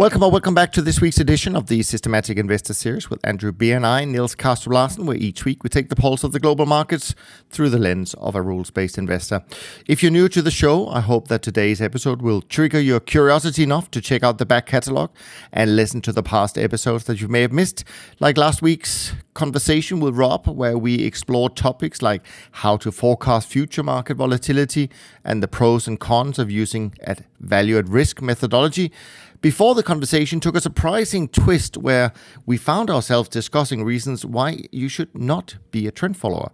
[0.00, 3.52] Welcome or welcome back to this week's edition of the Systematic Investor Series with Andrew
[3.52, 6.40] Beer and I, Niels Kaastrup Larsen, where each week we take the pulse of the
[6.40, 7.14] global markets
[7.50, 9.44] through the lens of a rules-based investor.
[9.86, 13.62] If you're new to the show, I hope that today's episode will trigger your curiosity
[13.62, 15.10] enough to check out the back catalog
[15.52, 17.84] and listen to the past episodes that you may have missed,
[18.20, 22.22] like last week's conversation with Rob, where we explored topics like
[22.52, 24.88] how to forecast future market volatility
[25.26, 28.90] and the pros and cons of using a value at risk methodology
[29.40, 32.12] before the conversation took a surprising twist where
[32.44, 36.50] we found ourselves discussing reasons why you should not be a trend follower.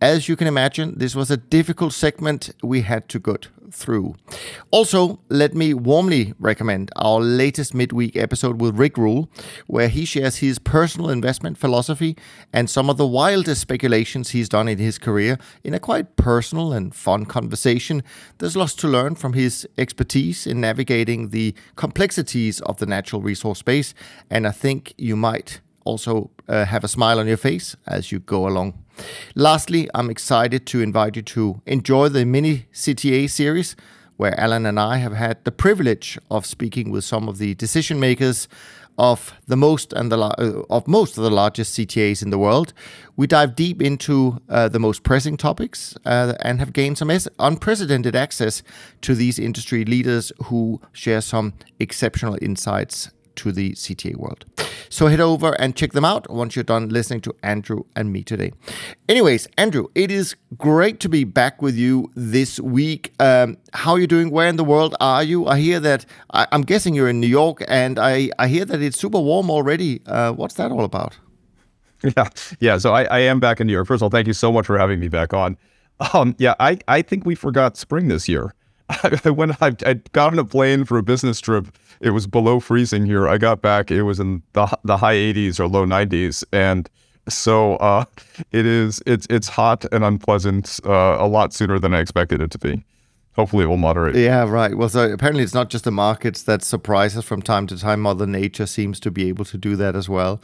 [0.00, 3.36] As you can imagine, this was a difficult segment we had to go
[3.72, 4.14] through.
[4.70, 9.28] Also, let me warmly recommend our latest midweek episode with Rick Rule,
[9.66, 12.16] where he shares his personal investment philosophy
[12.52, 16.72] and some of the wildest speculations he's done in his career in a quite personal
[16.72, 18.02] and fun conversation.
[18.38, 23.58] There's lots to learn from his expertise in navigating the complexities of the natural resource
[23.58, 23.94] space,
[24.30, 28.20] and I think you might also uh, have a smile on your face as you
[28.20, 28.74] go along.
[29.34, 33.76] Lastly, I'm excited to invite you to enjoy the mini CTA series
[34.16, 37.98] where Alan and I have had the privilege of speaking with some of the decision
[37.98, 38.48] makers
[38.98, 42.74] of the most and the uh, of most of the largest CTAs in the world.
[43.16, 48.14] We dive deep into uh, the most pressing topics uh, and have gained some unprecedented
[48.14, 48.62] access
[49.00, 53.10] to these industry leaders who share some exceptional insights
[53.40, 54.44] to the CTA world.
[54.90, 58.22] So head over and check them out once you're done listening to Andrew and me
[58.22, 58.52] today.
[59.08, 63.12] Anyways, Andrew, it is great to be back with you this week.
[63.18, 64.30] Um, how are you doing?
[64.30, 65.46] Where in the world are you?
[65.46, 68.82] I hear that, I, am guessing you're in New York, and I, I hear that
[68.82, 70.02] it's super warm already.
[70.06, 71.16] Uh, what's that all about?
[72.16, 72.28] Yeah,
[72.60, 72.78] yeah.
[72.78, 73.86] So I, I am back in New York.
[73.86, 75.58] First of all, thank you so much for having me back on.
[76.14, 78.54] Um, yeah, I, I think we forgot spring this year.
[79.02, 81.68] I I, I got on a plane for a business trip.
[82.00, 83.28] It was below freezing here.
[83.28, 86.88] I got back, it was in the the high 80s or low 90s, and
[87.28, 88.04] so uh,
[88.52, 92.50] it is it's it's hot and unpleasant uh, a lot sooner than I expected it
[92.50, 92.82] to be
[93.40, 94.14] hopefully it will moderate.
[94.16, 94.76] Yeah, right.
[94.76, 98.02] Well, so apparently it's not just the markets that surprise us from time to time.
[98.02, 100.42] Mother Nature seems to be able to do that as well.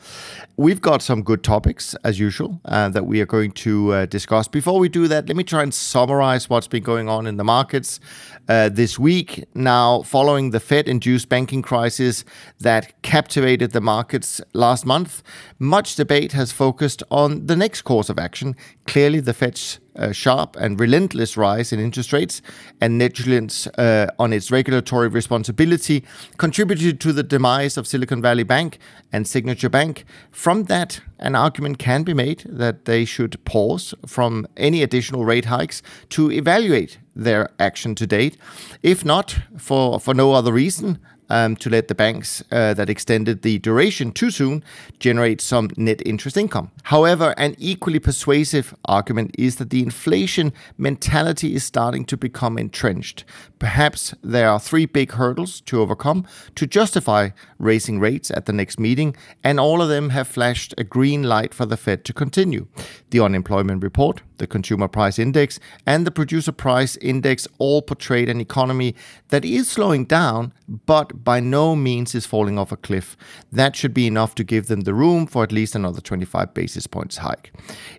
[0.57, 4.49] We've got some good topics, as usual, uh, that we are going to uh, discuss.
[4.49, 7.45] Before we do that, let me try and summarize what's been going on in the
[7.45, 8.01] markets
[8.49, 9.45] uh, this week.
[9.55, 12.25] Now, following the Fed induced banking crisis
[12.61, 15.23] that captivated the markets last month,
[15.59, 18.57] much debate has focused on the next course of action.
[18.87, 22.43] Clearly, the Fed's uh, sharp and relentless rise in interest rates
[22.81, 26.05] and negligence uh, on its regulatory responsibility
[26.37, 28.79] contributed to the demise of Silicon Valley Bank
[29.13, 30.05] and Signature Bank.
[30.31, 35.47] From that, an argument can be made that they should pause from any additional rate
[35.47, 38.37] hikes to evaluate their action to date.
[38.83, 40.99] If not, for, for no other reason,
[41.31, 44.63] um, to let the banks uh, that extended the duration too soon
[44.99, 46.71] generate some net interest income.
[46.85, 53.25] However, an equally persuasive argument is that the inflation mentality is starting to become entrenched.
[53.59, 58.79] Perhaps there are three big hurdles to overcome to justify raising rates at the next
[58.79, 62.67] meeting, and all of them have flashed a green light for the Fed to continue.
[63.11, 68.41] The unemployment report, the consumer price index, and the producer price index all portrayed an
[68.41, 68.95] economy
[69.29, 70.53] that is slowing down,
[70.87, 73.17] but by no means is falling off a cliff.
[73.51, 76.87] That should be enough to give them the room for at least another 25 basis
[76.87, 77.53] points hike.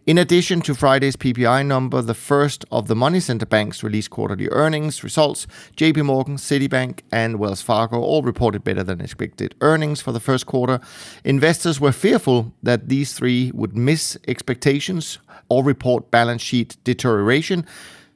[0.06, 4.48] In addition to Friday's PPI number, the first of the money center banks released quarterly
[4.50, 5.48] earnings results.
[5.76, 10.46] JP Morgan, Citibank, and Wells Fargo all reported better than expected earnings for the first
[10.46, 10.80] quarter.
[11.24, 17.66] Investors were fearful that these three would miss expectations or report balance sheet deterioration.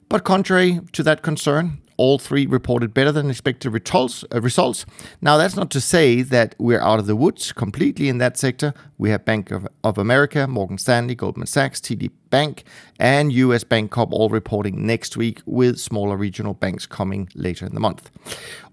[0.09, 4.25] But contrary to that concern, all three reported better than expected results.
[4.33, 4.87] Uh, results.
[5.21, 8.73] Now, that's not to say that we're out of the woods completely in that sector.
[8.97, 12.63] We have Bank of, of America, Morgan Stanley, Goldman Sachs, TD Bank,
[12.97, 17.79] and US Bancorp all reporting next week, with smaller regional banks coming later in the
[17.79, 18.09] month.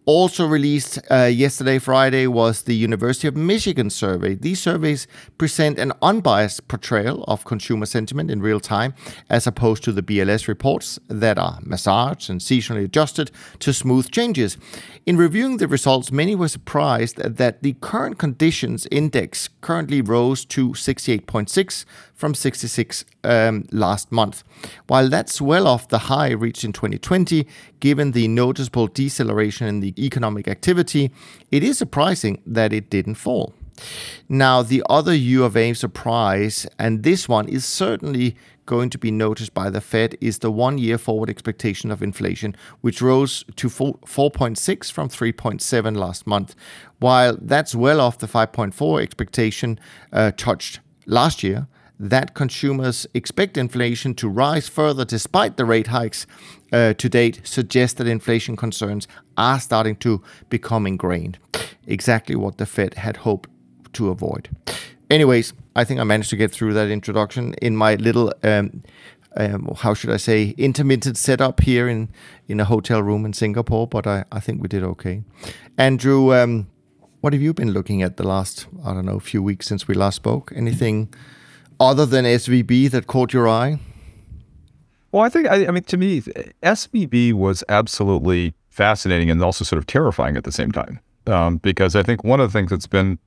[0.09, 4.35] Also released uh, yesterday, Friday, was the University of Michigan survey.
[4.35, 5.07] These surveys
[5.37, 8.95] present an unbiased portrayal of consumer sentiment in real time,
[9.29, 14.57] as opposed to the BLS reports that are massaged and seasonally adjusted to smooth changes.
[15.05, 20.71] In reviewing the results, many were surprised that the current conditions index currently rose to
[20.71, 21.85] 68.6
[22.19, 24.43] from 66 um, last month.
[24.89, 27.47] While that's well off the high reached in 2020,
[27.79, 31.13] given the noticeable deceleration in the economic activity,
[31.53, 33.55] it is surprising that it didn't fall.
[34.29, 38.35] Now, the other U of A surprise, and this one is certainly
[38.67, 42.57] going to be noticed by the Fed, is the one year forward expectation of inflation,
[42.81, 46.57] which rose to 4.6 from 3.7 last month.
[46.99, 49.79] While that's well off the 5.4 expectation
[50.13, 51.69] uh, touched last year,
[52.01, 56.27] that consumers expect inflation to rise further despite the rate hikes
[56.73, 61.39] uh, to date suggests that inflation concerns are starting to become ingrained.
[61.87, 63.51] Exactly what the Fed had hoped
[63.95, 64.49] to avoid.
[65.11, 68.83] Anyways, I think I managed to get through that introduction in my little, um,
[69.37, 72.11] um, how should I say, intermittent setup here in,
[72.47, 75.23] in a hotel room in Singapore, but I, I think we did okay.
[75.79, 76.69] Andrew, um,
[77.21, 79.95] what have you been looking at the last, I don't know, few weeks since we
[79.95, 80.53] last spoke?
[80.55, 81.13] Anything
[81.81, 83.79] other than SVB that caught your eye?
[85.13, 89.79] Well, I think, I, I mean, to me, SVB was absolutely fascinating and also sort
[89.79, 91.01] of terrifying at the same time.
[91.27, 93.19] Um, because I think one of the things that's been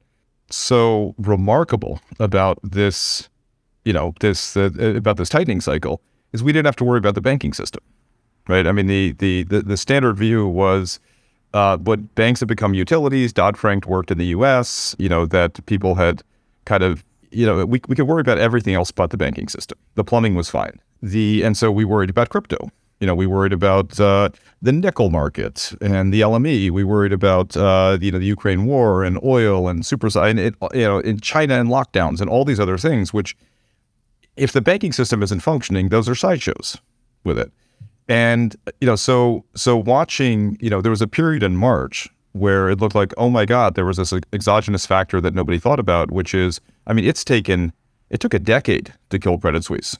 [0.49, 3.29] so remarkable about this,
[3.85, 6.01] you know, this uh, about this tightening cycle
[6.33, 7.83] is we didn't have to worry about the banking system,
[8.47, 8.65] right?
[8.65, 10.99] I mean, the the the, the standard view was.
[11.53, 13.33] Uh, but banks have become utilities.
[13.33, 14.95] Dodd Frank worked in the U.S.
[14.97, 16.23] You know that people had
[16.63, 19.77] kind of you know we we could worry about everything else but the banking system.
[19.95, 20.79] The plumbing was fine.
[21.01, 22.69] The and so we worried about crypto
[23.01, 24.29] you know, we worried about uh,
[24.61, 26.69] the nickel market and the LME.
[26.69, 30.55] We worried about uh, you know the Ukraine war and oil and super and it,
[30.71, 33.11] you know in China and lockdowns and all these other things.
[33.11, 33.35] Which,
[34.37, 36.77] if the banking system isn't functioning, those are sideshows
[37.23, 37.51] with it.
[38.07, 42.69] And you know, so so watching, you know, there was a period in March where
[42.69, 46.11] it looked like, oh my God, there was this exogenous factor that nobody thought about,
[46.11, 47.73] which is, I mean, it's taken,
[48.09, 49.97] it took a decade to kill Credit Suisse,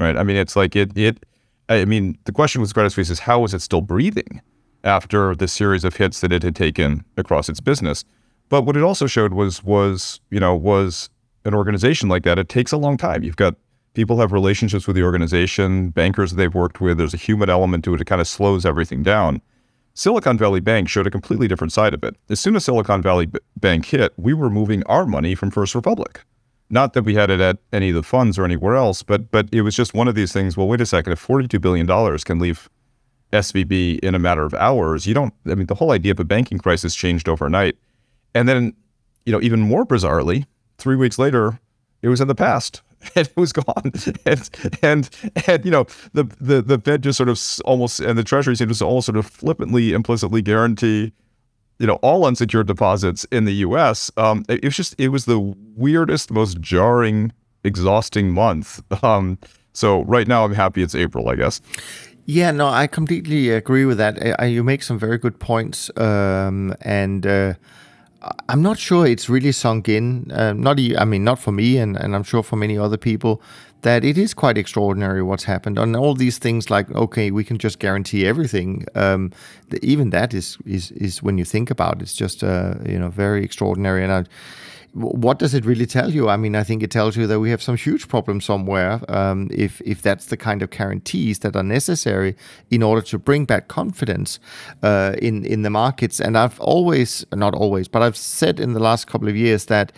[0.00, 0.16] right?
[0.16, 1.24] I mean, it's like it it
[1.68, 4.40] I mean, the question with Credit Suisse is how is it still breathing
[4.84, 8.04] after the series of hits that it had taken across its business?
[8.48, 11.10] But what it also showed was was you know was
[11.44, 12.38] an organization like that.
[12.38, 13.22] It takes a long time.
[13.22, 13.54] You've got
[13.94, 16.98] people have relationships with the organization, bankers they've worked with.
[16.98, 18.00] There's a human element to it.
[18.00, 19.42] It kind of slows everything down.
[19.98, 22.14] Silicon Valley Bank showed a completely different side of it.
[22.30, 25.74] As soon as Silicon Valley B- Bank hit, we were moving our money from First
[25.74, 26.20] Republic.
[26.70, 29.48] Not that we had it at any of the funds or anywhere else, but but
[29.50, 30.56] it was just one of these things.
[30.56, 31.14] Well, wait a second.
[31.14, 32.68] If forty-two billion dollars can leave
[33.32, 35.34] SVB in a matter of hours, you don't.
[35.48, 37.76] I mean, the whole idea of a banking crisis changed overnight.
[38.36, 38.74] And then,
[39.26, 40.46] you know, even more bizarrely,
[40.76, 41.58] three weeks later,
[42.02, 42.82] it was in the past
[43.14, 43.92] and it was gone.
[44.26, 44.50] and,
[44.82, 45.10] and
[45.46, 48.74] and you know the the the Fed just sort of almost and the Treasury seemed
[48.74, 51.12] to all sort of flippantly, implicitly guarantee
[51.78, 54.10] you know all unsecured deposits in the U.S.
[54.16, 57.32] Um, it, it, was just it was the weirdest, most jarring,
[57.64, 58.82] exhausting month.
[59.04, 59.38] Um,
[59.72, 61.28] so right now, I'm happy it's April.
[61.28, 61.60] I guess.
[62.24, 64.18] Yeah, no, I completely agree with that.
[64.38, 67.54] I, you make some very good points, um, and uh,
[68.48, 70.32] I'm not sure it's really sunk in.
[70.32, 73.40] Uh, not, I mean, not for me, and, and I'm sure for many other people
[73.82, 77.58] that it is quite extraordinary what's happened and all these things like okay we can
[77.58, 79.30] just guarantee everything um,
[79.82, 83.08] even that is is is when you think about it, it's just uh, you know
[83.08, 84.24] very extraordinary and I,
[84.92, 86.28] what does it really tell you?
[86.28, 89.00] I mean, I think it tells you that we have some huge problems somewhere.
[89.08, 92.36] Um, if if that's the kind of guarantees that are necessary
[92.70, 94.40] in order to bring back confidence
[94.82, 96.20] uh, in in the markets.
[96.20, 99.92] And I've always, not always, but I've said in the last couple of years that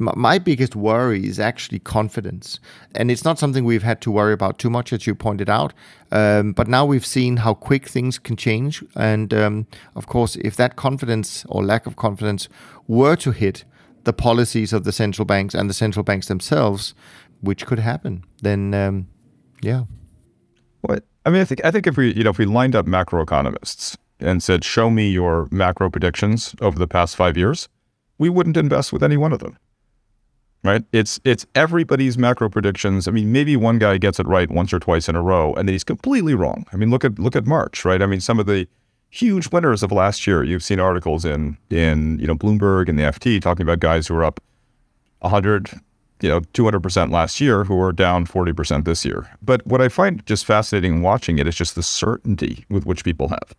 [0.00, 2.60] m- my biggest worry is actually confidence,
[2.94, 5.72] and it's not something we've had to worry about too much, as you pointed out.
[6.12, 10.56] Um, but now we've seen how quick things can change, and um, of course, if
[10.56, 12.48] that confidence or lack of confidence
[12.88, 13.64] were to hit
[14.04, 16.94] the policies of the central banks and the central banks themselves,
[17.40, 19.08] which could happen, then um,
[19.62, 19.84] yeah.
[20.82, 22.86] What I mean, I think I think if we you know if we lined up
[22.86, 27.68] macroeconomists and said, "Show me your macro predictions over the past five years,"
[28.18, 29.58] we wouldn't invest with any one of them.
[30.62, 30.84] Right?
[30.92, 33.08] It's it's everybody's macro predictions.
[33.08, 35.66] I mean, maybe one guy gets it right once or twice in a row, and
[35.66, 36.66] then he's completely wrong.
[36.72, 38.02] I mean, look at look at March, right?
[38.02, 38.66] I mean, some of the
[39.10, 40.42] huge winners of last year.
[40.42, 44.14] You've seen articles in in you know Bloomberg and the FT talking about guys who
[44.14, 44.40] are up
[45.20, 45.70] 100,
[46.22, 49.28] you know, 200% last year who are down 40% this year.
[49.42, 53.28] But what I find just fascinating watching it is just the certainty with which people
[53.28, 53.54] have.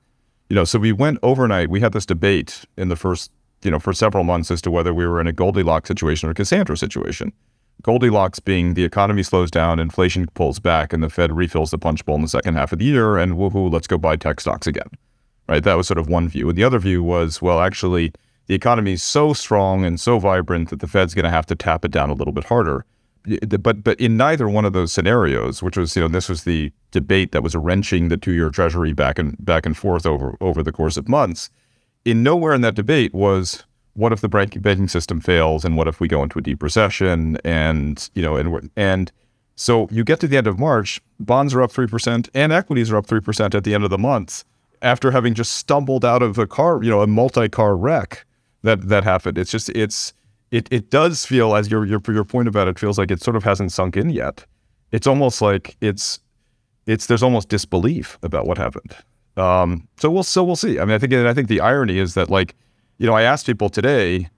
[0.50, 1.70] You know, so we went overnight.
[1.70, 3.32] We had this debate in the first,
[3.64, 6.32] you know, for several months as to whether we were in a Goldilocks situation or
[6.32, 7.32] a Cassandra situation.
[7.84, 12.06] Goldilocks being the economy slows down, inflation pulls back, and the Fed refills the punch
[12.06, 14.68] bowl in the second half of the year, and woohoo, let's go buy tech stocks
[14.68, 14.90] again
[15.48, 15.64] right?
[15.64, 16.50] That was sort of one view.
[16.50, 18.14] And the other view was, well, actually,
[18.48, 21.56] the economy is so strong and so vibrant that the Fed's going to have to
[21.56, 22.86] tap it down a little bit harder.
[23.60, 26.72] but but in neither one of those scenarios, which was you know this was the
[26.92, 30.64] debate that was wrenching the two year Treasury back and back and forth over over
[30.64, 31.50] the course of months.
[32.04, 36.00] In nowhere in that debate was what if the banking system fails and what if
[36.00, 39.12] we go into a deep recession and you know and and
[39.56, 42.92] so you get to the end of March, bonds are up three percent and equities
[42.92, 44.44] are up three percent at the end of the month
[44.82, 48.26] after having just stumbled out of a car, you know, a multi-car wreck
[48.64, 49.38] that that happened.
[49.38, 50.14] It's just it's
[50.52, 53.36] it it does feel as your your your point about it feels like it sort
[53.36, 54.46] of hasn't sunk in yet.
[54.92, 56.20] It's almost like it's
[56.86, 58.96] it's there's almost disbelief about what happened.
[59.38, 60.80] Um, so we'll so we'll see.
[60.80, 62.56] I mean, I think I think the irony is that like
[62.98, 64.30] you know I asked people today.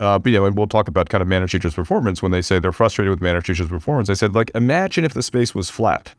[0.00, 2.42] Uh, but, you know, and we'll talk about kind of managed futures performance when they
[2.42, 4.10] say they're frustrated with managed futures performance.
[4.10, 6.12] I said, like, imagine if the space was flat,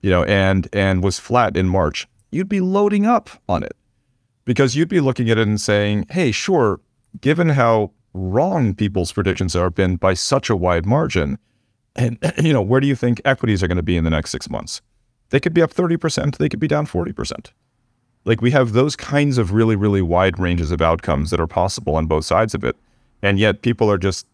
[0.00, 3.76] you know, and and was flat in March, you'd be loading up on it
[4.44, 6.80] because you'd be looking at it and saying, hey, sure,
[7.20, 11.38] given how wrong people's predictions have been by such a wide margin.
[11.94, 14.30] And, you know, where do you think equities are going to be in the next
[14.30, 14.82] six months?
[15.30, 17.52] They could be up 30%, they could be down 40%.
[18.24, 21.96] Like we have those kinds of really, really wide ranges of outcomes that are possible
[21.96, 22.76] on both sides of it.
[23.20, 24.26] And yet people are just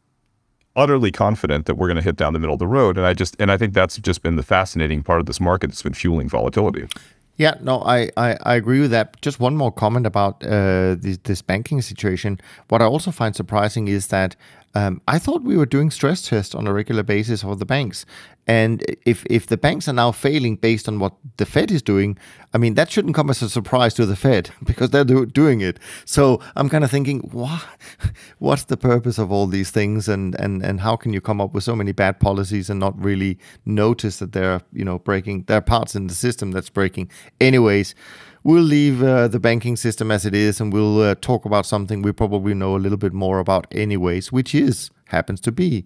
[0.76, 2.98] utterly confident that we're going to hit down the middle of the road.
[2.98, 5.68] And I just, and I think that's just been the fascinating part of this market
[5.68, 6.86] that's been fueling volatility.
[7.38, 9.22] Yeah, no, I, I, I, agree with that.
[9.22, 12.40] Just one more comment about uh, this, this banking situation.
[12.68, 14.34] What I also find surprising is that
[14.78, 18.06] um, I thought we were doing stress tests on a regular basis for the banks.
[18.46, 22.16] And if, if the banks are now failing based on what the Fed is doing,
[22.54, 25.62] I mean, that shouldn't come as a surprise to the Fed because they're do, doing
[25.62, 25.80] it.
[26.04, 27.66] So I'm kind of thinking, what,
[28.38, 30.08] what's the purpose of all these things?
[30.08, 32.96] And, and, and how can you come up with so many bad policies and not
[33.02, 37.10] really notice that they're, you know, breaking, there are parts in the system that's breaking.
[37.40, 37.96] Anyways,
[38.48, 42.00] we'll leave uh, the banking system as it is and we'll uh, talk about something
[42.00, 45.84] we probably know a little bit more about anyways which is happens to be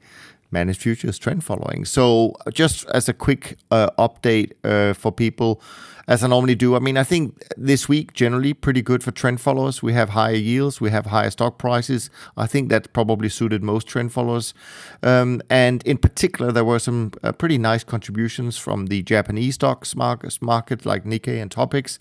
[0.53, 1.85] managed futures trend following.
[1.85, 5.61] So just as a quick uh, update uh, for people
[6.09, 6.75] as I normally do.
[6.75, 9.83] I mean, I think this week generally pretty good for trend followers.
[9.83, 12.11] We have higher yields, we have higher stock prices.
[12.37, 14.55] I think that probably suited most trend followers.
[15.03, 19.95] Um, and in particular, there were some uh, pretty nice contributions from the Japanese stocks
[19.95, 21.99] market, market like Nikkei and Topix.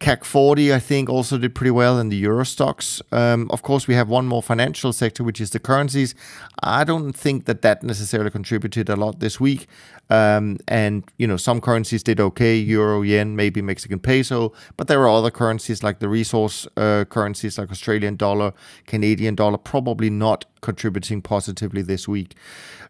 [0.00, 3.00] CAC 40, I think, also did pretty well in the Euro stocks.
[3.12, 6.14] Um, of course, we have one more financial sector, which is the currencies.
[6.62, 9.66] I don't think that that necessarily contributed a lot this week.
[10.10, 14.52] Um, and, you know, some currencies did okay Euro, yen, maybe Mexican peso.
[14.76, 18.52] But there are other currencies like the resource uh, currencies like Australian dollar,
[18.86, 22.34] Canadian dollar, probably not contributing positively this week.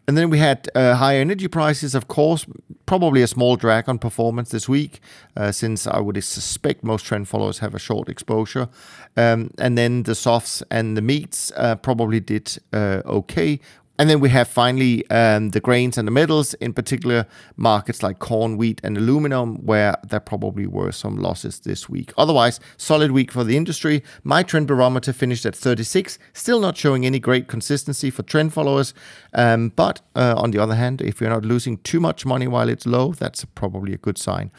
[0.07, 2.45] And then we had uh, higher energy prices, of course,
[2.85, 4.99] probably a small drag on performance this week,
[5.35, 8.69] uh, since I would suspect most trend followers have a short exposure.
[9.17, 13.59] Um, and then the softs and the meats uh, probably did uh, okay,
[13.97, 17.25] and then we have finally um, the grains and the metals, in particular
[17.55, 22.11] markets like corn, wheat, and aluminum, where there probably were some losses this week.
[22.17, 24.03] Otherwise, solid week for the industry.
[24.23, 28.93] My trend barometer finished at 36, still not showing any great consistency for trend followers.
[29.33, 32.69] Um, but uh, on the other hand, if you're not losing too much money while
[32.69, 34.51] it's low, that's probably a good sign.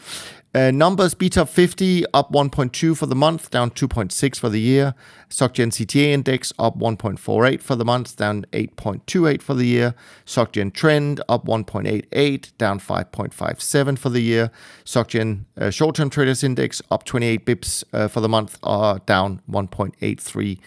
[0.57, 4.95] Uh, numbers, BTOP 50 up 1.2 for the month, down 2.6 for the year.
[5.29, 9.93] SocGen CTA index up 1.48 for the month, down 8.28 for the year.
[10.25, 14.49] SocGen trend up 1.88, down 5.57 for the year.
[14.83, 20.57] SocGen uh, short-term traders index up 28 bips uh, for the month, uh, down 1.83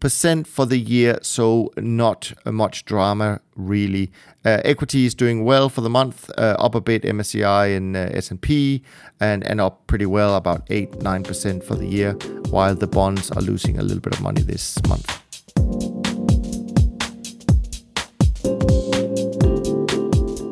[0.00, 4.10] percent for the year, so not much drama really.
[4.44, 8.08] Uh, equity is doing well for the month, uh, up a bit MSCI and uh,
[8.12, 8.82] S&P,
[9.20, 12.12] and and up pretty well, about eight nine percent for the year,
[12.48, 15.99] while the bonds are losing a little bit of money this month.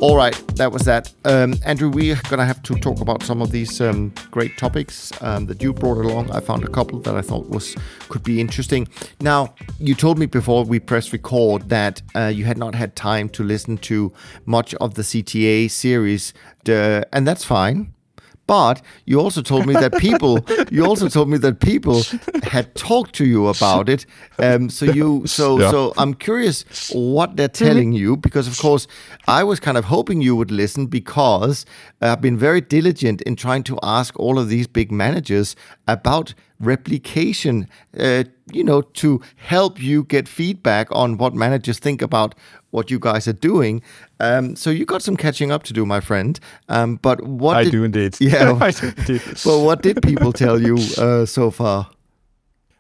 [0.01, 1.13] All right, that was that.
[1.25, 5.11] Um, Andrew, we're going to have to talk about some of these um, great topics
[5.23, 6.31] um, that you brought along.
[6.31, 7.75] I found a couple that I thought was
[8.09, 8.87] could be interesting.
[9.21, 13.29] Now, you told me before we press record that uh, you had not had time
[13.31, 14.13] to listen to
[14.47, 16.33] much of the CTA series,
[16.65, 17.93] and that's fine.
[18.49, 20.41] But you also told me that people,
[20.71, 22.03] you also told me that people
[22.45, 24.07] had talked to you about it.
[24.39, 25.71] Um, so you, so yeah.
[25.71, 26.65] so I'm curious
[26.95, 27.65] what they're mm-hmm.
[27.65, 28.87] telling you because, of course,
[29.29, 31.67] I was kind of hoping you would listen because
[32.01, 35.55] I've been very diligent in trying to ask all of these big managers
[35.87, 42.35] about replication, uh, you know, to help you get feedback on what managers think about
[42.71, 43.83] what you guys are doing.
[44.21, 46.39] Um, so you got some catching up to do, my friend.
[46.69, 48.17] Um, but what I did, do indeed.
[48.21, 49.23] Yeah, I do indeed.
[49.45, 51.89] but what did people tell you uh, so far?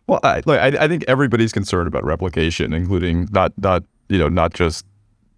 [0.06, 4.28] Well, I, look, I, I think everybody's concerned about replication, including not not you know
[4.28, 4.86] not just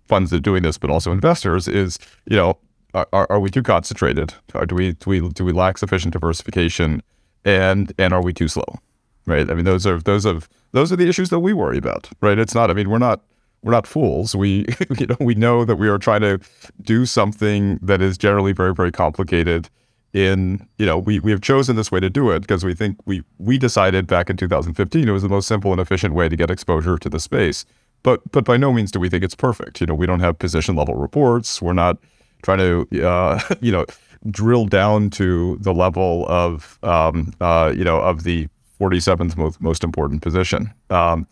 [0.07, 2.59] funds that are doing this, but also investors, is you know,
[2.95, 4.35] are, are we too concentrated?
[4.67, 7.03] Do we do we do we lack sufficient diversification?
[7.45, 8.79] And and are we too slow?
[9.27, 9.49] Right.
[9.51, 12.11] I mean, those are those of those are the issues that we worry about.
[12.21, 12.39] Right.
[12.39, 12.71] It's not.
[12.71, 13.23] I mean, we're not
[13.63, 14.35] we're not fools.
[14.35, 14.67] We
[14.99, 16.41] you know we know that we are trying to
[16.83, 19.69] do something that is generally very very complicated.
[20.13, 22.97] In you know we we have chosen this way to do it because we think
[23.07, 26.35] we we decided back in 2015 it was the most simple and efficient way to
[26.35, 27.65] get exposure to the space.
[28.03, 29.81] But but by no means do we think it's perfect.
[29.81, 31.63] You know we don't have position level reports.
[31.63, 31.99] We're not
[32.43, 33.87] trying to uh, you know
[34.31, 38.49] drill down to the level of um, uh, you know of the
[38.81, 40.73] 47th most, most important position.
[40.89, 41.27] Um,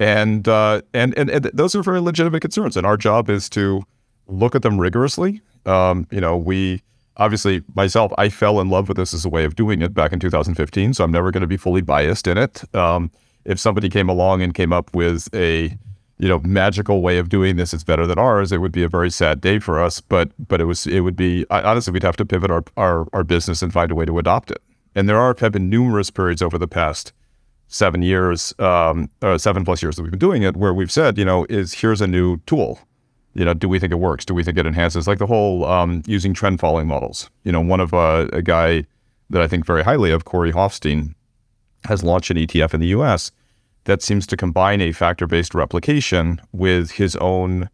[0.00, 3.82] and, uh, and, and and those are very legitimate concerns, and our job is to
[4.26, 5.40] look at them rigorously.
[5.66, 6.82] Um, you know, we
[7.18, 10.12] obviously myself, I fell in love with this as a way of doing it back
[10.12, 12.62] in 2015, so I'm never going to be fully biased in it.
[12.74, 13.10] Um,
[13.44, 15.76] if somebody came along and came up with a
[16.18, 18.88] you know magical way of doing this it's better than ours it would be a
[18.88, 22.16] very sad day for us but but it was it would be honestly we'd have
[22.16, 24.62] to pivot our our, our business and find a way to adopt it
[24.94, 27.14] and there are have been numerous periods over the past
[27.70, 31.16] seven years, um, or seven plus years that we've been doing it, where we've said,
[31.16, 32.78] you know, is here's a new tool.
[33.34, 34.24] You know, do we think it works?
[34.24, 35.06] Do we think it enhances?
[35.06, 37.30] Like the whole um, using trend following models.
[37.44, 38.84] You know, one of uh, a guy
[39.30, 41.14] that I think very highly of, Corey Hoffstein,
[41.84, 43.30] has launched an ETF in the U.S.
[43.84, 47.70] that seems to combine a factor-based replication with his own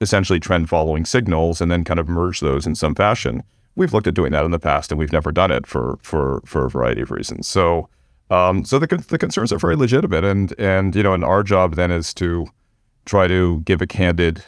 [0.00, 3.42] essentially trend following signals and then kind of merge those in some fashion.
[3.76, 6.42] We've looked at doing that in the past and we've never done it for for
[6.44, 7.46] for a variety of reasons.
[7.46, 7.88] So
[8.30, 11.74] um, so the, the concerns are very legitimate, and and you know, and our job
[11.74, 12.46] then is to
[13.04, 14.42] try to give a candid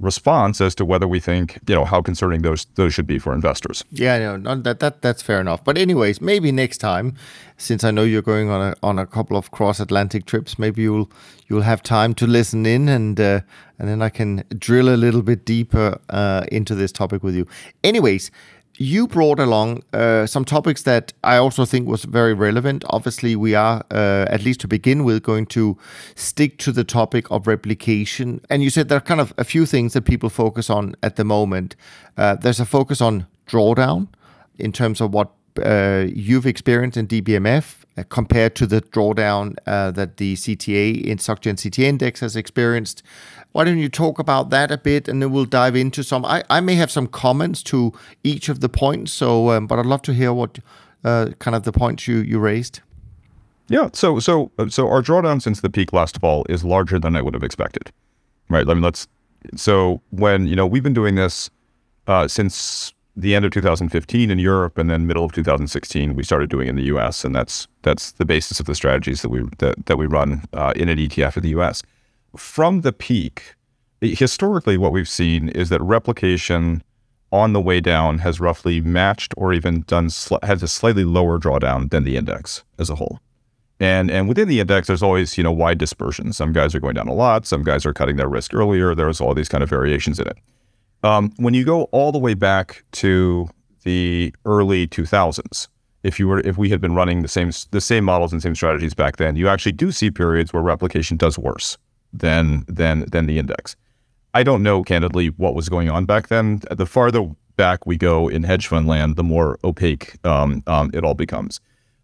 [0.00, 3.32] response as to whether we think you know how concerning those those should be for
[3.32, 3.84] investors.
[3.90, 5.62] Yeah, no, that that that's fair enough.
[5.64, 7.14] But anyways, maybe next time,
[7.56, 10.82] since I know you're going on a on a couple of cross Atlantic trips, maybe
[10.82, 11.10] you'll
[11.48, 13.40] you'll have time to listen in and uh,
[13.78, 17.46] and then I can drill a little bit deeper uh, into this topic with you.
[17.82, 18.30] Anyways,
[18.76, 22.84] you brought along uh, some topics that I also think was very relevant.
[22.88, 25.78] Obviously, we are, uh, at least to begin with, going to
[26.16, 28.40] stick to the topic of replication.
[28.50, 31.16] And you said there are kind of a few things that people focus on at
[31.16, 31.76] the moment.
[32.16, 34.08] Uh, there's a focus on drawdown
[34.58, 35.30] in terms of what
[35.62, 41.18] uh, you've experienced in DBMF uh, compared to the drawdown uh, that the CTA in
[41.18, 43.02] SocGen CTA index has experienced.
[43.54, 46.24] Why don't you talk about that a bit, and then we'll dive into some.
[46.24, 47.92] I, I may have some comments to
[48.24, 50.58] each of the points, so um, but I'd love to hear what
[51.04, 52.80] uh, kind of the points you you raised.
[53.68, 57.22] Yeah, so so so our drawdown since the peak last fall is larger than I
[57.22, 57.92] would have expected.
[58.48, 58.68] Right.
[58.68, 59.06] I mean, let's.
[59.54, 61.48] So when you know we've been doing this
[62.08, 66.50] uh, since the end of 2015 in Europe, and then middle of 2016 we started
[66.50, 67.24] doing in the U.S.
[67.24, 70.72] and that's that's the basis of the strategies that we that, that we run uh,
[70.74, 71.84] in an ETF in the U.S
[72.36, 73.54] from the peak,
[74.00, 76.82] historically, what we've seen is that replication
[77.32, 81.38] on the way down has roughly matched or even done sl- has a slightly lower
[81.38, 83.18] drawdown than the index as a whole.
[83.80, 86.32] And and within the index, there's always you know wide dispersion.
[86.32, 87.44] Some guys are going down a lot.
[87.44, 88.94] Some guys are cutting their risk earlier.
[88.94, 90.38] There's all these kind of variations in it.
[91.02, 93.48] Um, when you go all the way back to
[93.82, 95.68] the early 2000s,
[96.04, 98.54] if you were if we had been running the same the same models and same
[98.54, 101.76] strategies back then, you actually do see periods where replication does worse
[102.14, 103.76] than than than the index.
[104.32, 106.60] I don't know candidly what was going on back then.
[106.70, 111.04] The farther back we go in hedge fund land, the more opaque um, um, it
[111.04, 111.60] all becomes.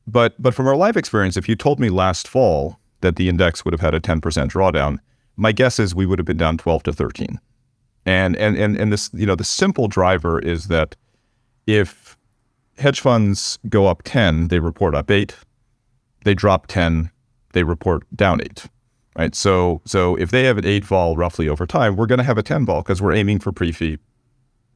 [0.07, 3.64] But but from our live experience, if you told me last fall that the index
[3.64, 4.99] would have had a 10% drawdown,
[5.37, 7.40] my guess is we would have been down 12 to 13.
[8.07, 10.96] And and and and this you know the simple driver is that
[11.66, 12.16] if
[12.79, 15.37] hedge funds go up 10, they report up 8.
[16.25, 17.11] They drop 10,
[17.53, 18.68] they report down 8
[19.16, 19.35] right?
[19.35, 22.38] So so if they have an eight vol roughly over time, we're going to have
[22.38, 23.99] a ten vol because we're aiming for pre-fee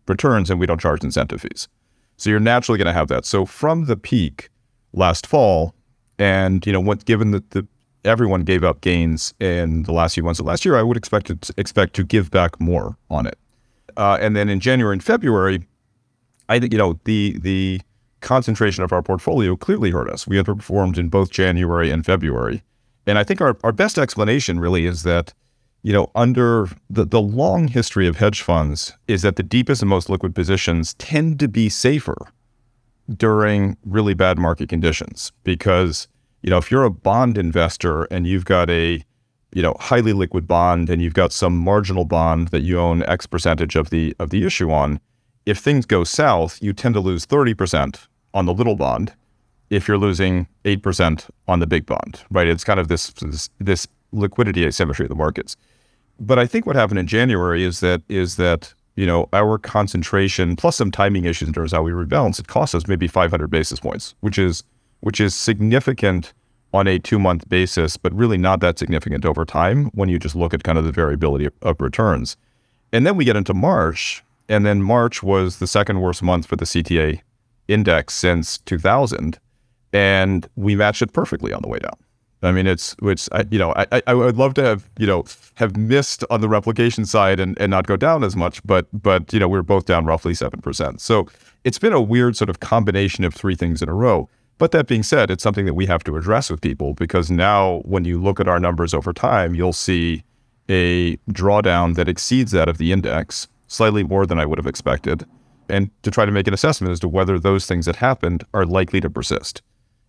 [0.07, 1.69] returns and we don't charge incentive fees.
[2.17, 3.25] So you're naturally going to have that.
[3.25, 4.51] So from the peak
[4.93, 5.75] last fall,
[6.19, 7.67] and you know what, given that the
[8.05, 11.27] everyone gave up gains in the last few months of last year, I would expect
[11.27, 13.39] to expect to give back more on it.
[13.97, 15.67] Uh, and then in January and February,
[16.49, 17.81] I think you know the the
[18.21, 20.27] concentration of our portfolio clearly hurt us.
[20.27, 22.63] We underperformed in both January and February.
[23.07, 25.33] And I think our, our best explanation really is that,
[25.83, 29.89] you know, under the, the long history of hedge funds is that the deepest and
[29.89, 32.17] most liquid positions tend to be safer
[33.17, 36.09] during really bad market conditions because,
[36.43, 39.03] you know, if you're a bond investor and you've got a,
[39.53, 43.27] you know, highly liquid bond and you've got some marginal bond that you own X
[43.27, 44.99] percentage of the of the issue on,
[45.45, 49.13] if things go south, you tend to lose 30% on the little bond
[49.71, 52.47] if you're losing 8% on the big bond, right?
[52.47, 55.57] It's kind of this, this, this liquidity asymmetry of the markets.
[56.21, 60.55] but I think what happened in January is that is that you know our concentration
[60.55, 63.49] plus some timing issues in terms of how we rebalance it cost us maybe 500
[63.49, 64.63] basis points, which is
[65.01, 66.33] which is significant
[66.73, 70.35] on a two month basis, but really not that significant over time when you just
[70.35, 72.37] look at kind of the variability of, of returns.
[72.93, 76.57] And then we get into March, and then March was the second worst month for
[76.57, 77.21] the CTA
[77.69, 79.39] index since 2000,
[79.95, 81.97] and we matched it perfectly on the way down.
[82.43, 85.25] I mean, it's which I, you know I, I would love to have you know
[85.55, 89.33] have missed on the replication side and, and not go down as much, but but
[89.33, 91.01] you know we we're both down roughly seven percent.
[91.01, 91.27] So
[91.63, 94.29] it's been a weird sort of combination of three things in a row.
[94.59, 97.81] But that being said, it's something that we have to address with people because now
[97.85, 100.23] when you look at our numbers over time, you'll see
[100.69, 105.27] a drawdown that exceeds that of the index, slightly more than I would have expected,
[105.69, 108.65] and to try to make an assessment as to whether those things that happened are
[108.65, 109.63] likely to persist.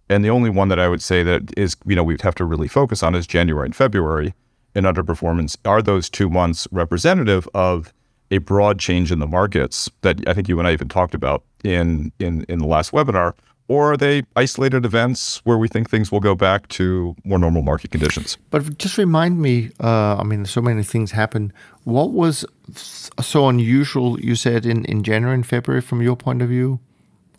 [0.09, 2.45] And the only one that I would say that is, you know, we'd have to
[2.45, 4.33] really focus on is January and February
[4.75, 5.57] in underperformance.
[5.65, 7.91] Are those two months representative of
[8.31, 11.43] a broad change in the markets that I think you and I even talked about
[11.63, 13.33] in in in the last webinar,
[13.67, 17.61] or are they isolated events where we think things will go back to more normal
[17.61, 18.37] market conditions?
[18.51, 21.53] But just remind me, uh, I mean, so many things happen.
[21.83, 26.49] What was so unusual, you said, in, in January and February from your point of
[26.49, 26.79] view?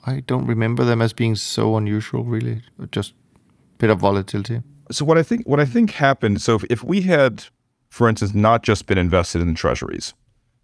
[0.07, 2.62] I don't remember them as being so unusual, really.
[2.92, 4.62] Just a bit of volatility.
[4.90, 6.40] So what I think what I think happened.
[6.40, 7.45] So if, if we had,
[7.90, 10.14] for instance, not just been invested in treasuries,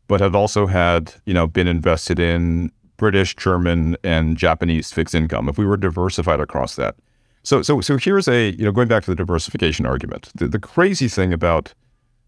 [0.06, 5.48] but had also had you know been invested in British, German, and Japanese fixed income,
[5.48, 6.94] if we were diversified across that.
[7.42, 10.30] So, so, so here's a, you know, going back to the diversification argument.
[10.36, 11.74] The, the crazy thing about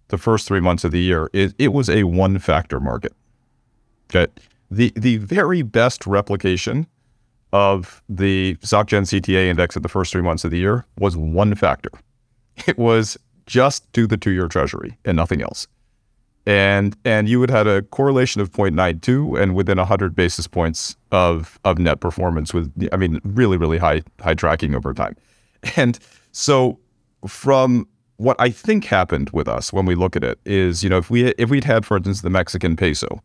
[0.08, 3.12] the first three months of the year is it was a one factor market.
[4.12, 4.32] Okay.
[4.70, 6.88] The, the very best replication
[7.54, 11.54] of the SocGen CTA index at the first three months of the year was one
[11.54, 11.90] factor.
[12.66, 15.66] It was just do the two year treasury and nothing else.
[16.46, 21.58] And and you would have a correlation of 0.92 and within 100 basis points of
[21.64, 25.16] of net performance with i mean really really high high tracking over time.
[25.76, 25.98] And
[26.30, 26.78] so
[27.26, 27.88] from
[28.18, 31.10] what i think happened with us when we look at it is you know if
[31.10, 33.20] we if we'd had for instance the mexican peso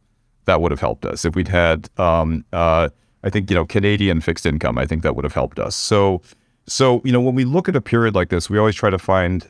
[0.49, 1.25] that would have helped us.
[1.25, 2.89] If we'd had um, uh,
[3.23, 6.21] i think you know canadian fixed income i think that would have helped us so
[6.67, 8.99] so you know when we look at a period like this we always try to
[8.99, 9.49] find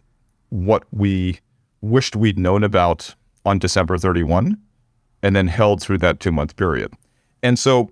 [0.50, 1.40] what we
[1.82, 4.58] wished we'd known about on December 31
[5.24, 6.94] and then held through that two month period.
[7.42, 7.92] And so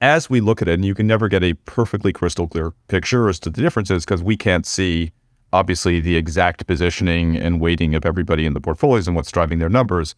[0.00, 3.28] as we look at it, and you can never get a perfectly crystal clear picture
[3.28, 5.12] as to the differences because we can't see
[5.52, 9.68] obviously the exact positioning and weighting of everybody in the portfolios and what's driving their
[9.68, 10.14] numbers.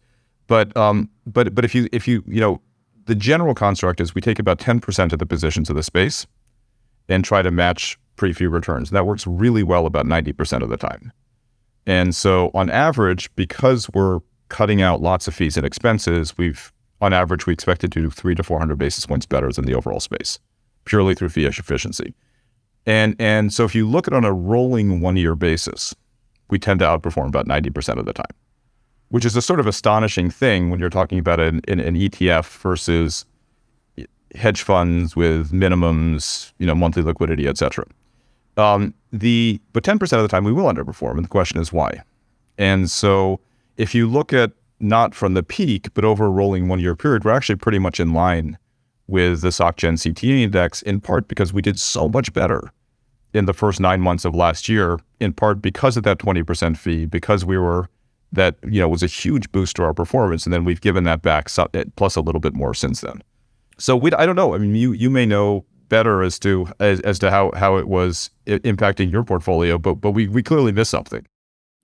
[0.47, 2.61] But um, but but if you if you you know
[3.05, 6.25] the general construct is we take about 10% of the positions of the space
[7.09, 8.89] and try to match pre-fee returns.
[8.91, 11.11] That works really well about 90% of the time.
[11.85, 17.11] And so on average, because we're cutting out lots of fees and expenses, we've on
[17.11, 19.99] average we expect to do three to four hundred basis points better than the overall
[19.99, 20.39] space,
[20.85, 22.13] purely through fee efficiency.
[22.85, 25.93] And and so if you look at it on a rolling one year basis,
[26.49, 28.25] we tend to outperform about ninety percent of the time,
[29.13, 32.47] which is a sort of astonishing thing when you're talking about an, an, an ETF
[32.57, 33.25] versus
[34.33, 37.85] hedge funds with minimums, you know, monthly liquidity, et cetera.
[38.57, 42.01] Um, the but 10% of the time we will underperform, and the question is why.
[42.57, 43.39] And so
[43.77, 47.23] if you look at not from the peak, but over a rolling one year period,
[47.23, 48.57] we're actually pretty much in line
[49.05, 52.71] with the SocGen CTA index, in part because we did so much better
[53.31, 57.05] in the first nine months of last year, in part because of that 20% fee,
[57.05, 57.87] because we were
[58.33, 60.45] that, you know, was a huge boost to our performance.
[60.45, 61.49] And then we've given that back
[61.95, 63.23] plus a little bit more since then.
[63.77, 64.53] So we, I don't know.
[64.53, 67.87] I mean, you, you may know better as to as, as to how how it
[67.87, 71.25] was impacting your portfolio, but but we we clearly missed something.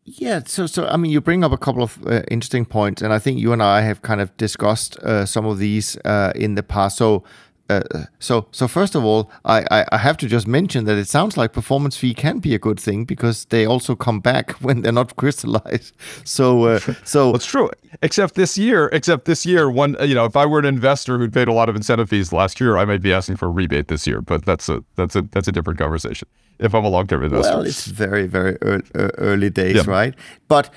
[0.03, 3.13] Yeah, so so I mean, you bring up a couple of uh, interesting points, and
[3.13, 6.55] I think you and I have kind of discussed uh, some of these uh, in
[6.55, 6.97] the past.
[6.97, 7.23] So
[7.69, 11.07] uh, so so first of all, I, I, I have to just mention that it
[11.07, 14.81] sounds like performance fee can be a good thing because they also come back when
[14.81, 15.95] they're not crystallized.
[16.23, 17.69] So uh, so well, it's true.
[18.01, 21.33] Except this year, except this year, one you know, if I were an investor who'd
[21.33, 23.87] paid a lot of incentive fees last year, I might be asking for a rebate
[23.87, 24.21] this year.
[24.21, 26.27] But that's a that's a that's a different conversation.
[26.59, 29.83] If I'm a long term investor, well, it's very very early, early days, yeah.
[29.87, 30.15] right?
[30.47, 30.73] But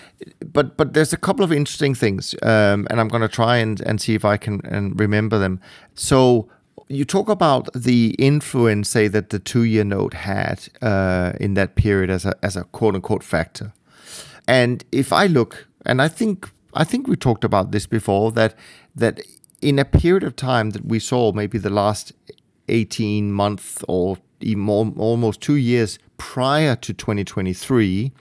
[0.52, 3.80] but but there's a couple of interesting things, um, and I'm going to try and
[3.80, 5.60] and see if I can and remember them.
[5.94, 6.48] So
[6.88, 12.10] you talk about the influence, say, that the two-year note had uh, in that period
[12.10, 13.72] as a as a quote unquote factor.
[14.46, 18.54] And if I look, and I think I think we talked about this before that
[18.96, 19.20] that
[19.60, 22.12] in a period of time that we saw maybe the last
[22.68, 28.12] 18 months or even more, almost two years prior to 2023,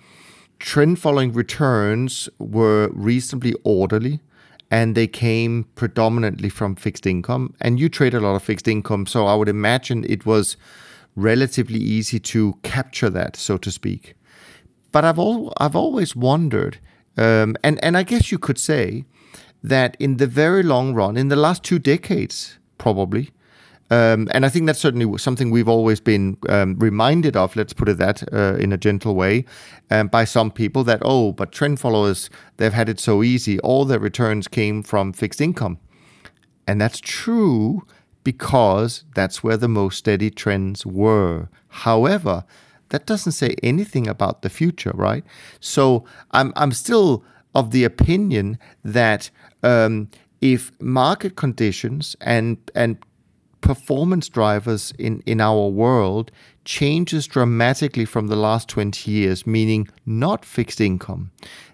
[0.60, 4.20] trend following returns were reasonably orderly
[4.72, 7.54] and they came predominantly from fixed income.
[7.60, 10.56] And you trade a lot of fixed income, so I would imagine it was
[11.16, 14.16] relatively easy to capture that, so to speak.
[14.94, 16.80] But I've al- I've always wondered,
[17.18, 19.04] um, and and I guess you could say
[19.62, 23.32] that in the very long run, in the last two decades, probably,
[23.92, 27.90] um, and I think that's certainly something we've always been um, reminded of, let's put
[27.90, 29.44] it that uh, in a gentle way,
[29.90, 33.60] um, by some people that, oh, but trend followers, they've had it so easy.
[33.60, 35.78] All their returns came from fixed income.
[36.66, 37.86] And that's true
[38.24, 41.50] because that's where the most steady trends were.
[41.68, 42.46] However,
[42.90, 45.26] that doesn't say anything about the future, right?
[45.60, 49.30] So I'm, I'm still of the opinion that
[49.64, 52.98] um, if market conditions and, and
[53.62, 56.32] performance drivers in, in our world
[56.66, 61.32] changes dramatically from the last 20 years, meaning not fixed income,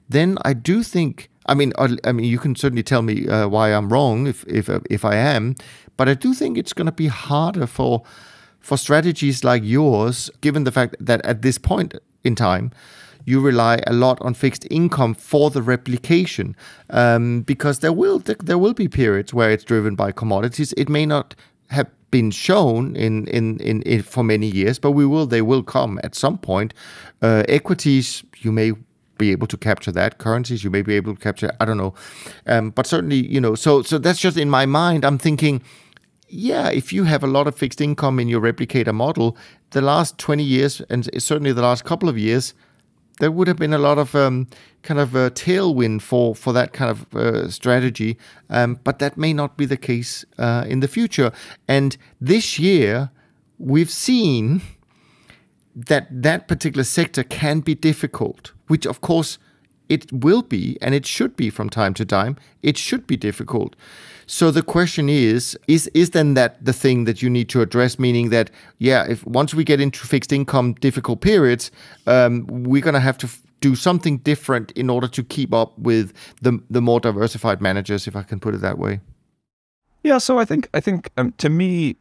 [0.10, 3.73] then I do think, I mean, I mean, you can certainly tell me uh, why
[3.73, 5.56] I'm wrong if, if, if I am,
[5.97, 8.04] but I do think it's going to be harder for,
[8.60, 12.71] for strategies like yours, given the fact that at this point in time,
[13.26, 16.56] you rely a lot on fixed income for the replication
[16.89, 20.73] um, because there will there will be periods where it's driven by commodities.
[20.78, 21.36] It may not
[21.67, 25.63] have been shown in, in, in, in, for many years, but we will they will
[25.63, 26.73] come at some point.
[27.21, 28.71] Uh, equities, you may
[29.17, 30.17] be able to capture that.
[30.17, 31.51] Currencies, you may be able to capture.
[31.60, 31.93] I don't know,
[32.45, 33.56] um, but certainly, you know.
[33.56, 35.03] So so that's just in my mind.
[35.03, 35.62] I'm thinking,
[36.30, 39.38] yeah, if you have a lot of fixed income in your replicator model,
[39.71, 42.53] the last 20 years and certainly the last couple of years,
[43.19, 44.47] there would have been a lot of um,
[44.84, 48.17] kind of a tailwind for for that kind of uh, strategy,
[48.49, 51.32] um, but that may not be the case uh, in the future.
[51.67, 53.10] And this year,
[53.58, 54.62] we've seen
[55.75, 59.38] that that particular sector can be difficult, which of course
[59.89, 62.36] it will be, and it should be from time to time.
[62.62, 63.75] It should be difficult.
[64.27, 67.97] So the question is, is is then that the thing that you need to address?
[67.97, 71.71] Meaning that, yeah, if once we get into fixed income difficult periods,
[72.07, 76.11] um, we're to have to f- do something different in order to keep up with
[76.41, 78.99] the the more diversified managers, if I can put it that way.
[80.03, 80.17] Yeah.
[80.17, 81.95] So I think I think um, to me,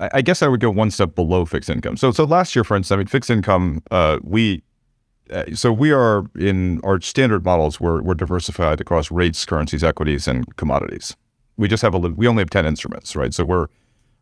[0.00, 1.96] I, I, guess I would go one step below fixed income.
[1.96, 4.64] So so last year, for instance, I mean, fixed income, uh, we
[5.30, 7.80] uh, so we are in our standard models.
[7.80, 11.16] We're we're diversified across rates, currencies, equities, and commodities.
[11.56, 13.32] We just have a we only have ten instruments, right?
[13.32, 13.68] So we're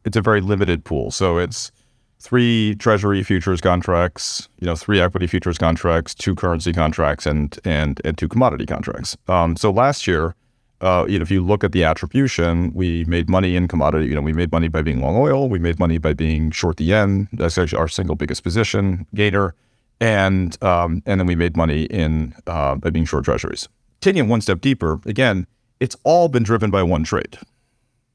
[0.05, 1.11] it's a very limited pool.
[1.11, 1.73] So it's
[2.21, 8.01] three treasury futures contracts, you know, three equity futures contracts, two currency contracts, and and
[8.05, 9.17] and two commodity contracts.
[9.27, 10.37] Um, so last year,
[10.81, 14.07] uh, you know, if you look at the attribution, we made money in commodity.
[14.07, 15.49] You know, we made money by being long oil.
[15.49, 17.29] We made money by being short the yen.
[17.33, 19.55] That's actually our single biggest position gainer
[20.03, 23.69] and um, and then we made money in uh, by being short treasuries.
[24.01, 25.47] Taking it one step deeper, again,
[25.79, 27.38] it's all been driven by one trade,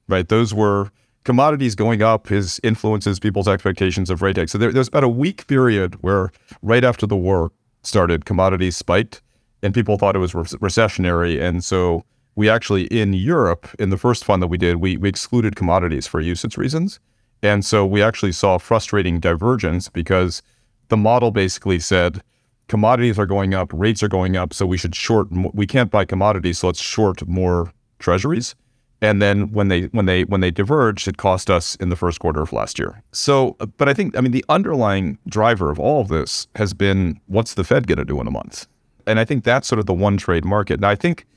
[0.09, 0.27] right?
[0.27, 0.91] Those were
[1.23, 2.27] commodities going up.
[2.27, 4.51] His influences people's expectations of rate hikes.
[4.51, 7.51] So there, there's about a week period where right after the war
[7.83, 9.21] started, commodities spiked,
[9.63, 12.03] and people thought it was re- recessionary, and so
[12.35, 16.05] we actually in Europe in the first fund that we did, we, we excluded commodities
[16.05, 16.99] for UCITS reasons,
[17.41, 20.41] and so we actually saw frustrating divergence because
[20.89, 22.21] the model basically said
[22.67, 25.27] commodities are going up, rates are going up, so we should short.
[25.53, 28.55] We can't buy commodities, so let's short more treasuries.
[29.01, 32.19] And then when they when they when they diverged, it cost us in the first
[32.19, 33.01] quarter of last year.
[33.11, 37.19] So, but I think I mean the underlying driver of all of this has been
[37.27, 38.67] what's the Fed going to do in a month,
[39.05, 40.79] and I think that's sort of the one trade market.
[40.79, 41.27] Now, I think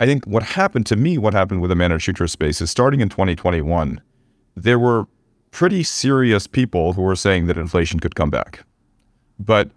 [0.00, 3.00] I think what happened to me, what happened with the managed futures space is starting
[3.00, 4.00] in 2021,
[4.54, 5.06] there were
[5.50, 8.64] pretty serious people who were saying that inflation could come back.
[9.38, 9.70] But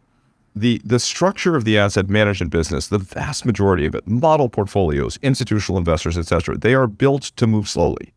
[0.55, 5.17] the the structure of the asset management business, the vast majority of it, model portfolios,
[5.21, 8.13] institutional investors, et cetera, they are built to move slowly.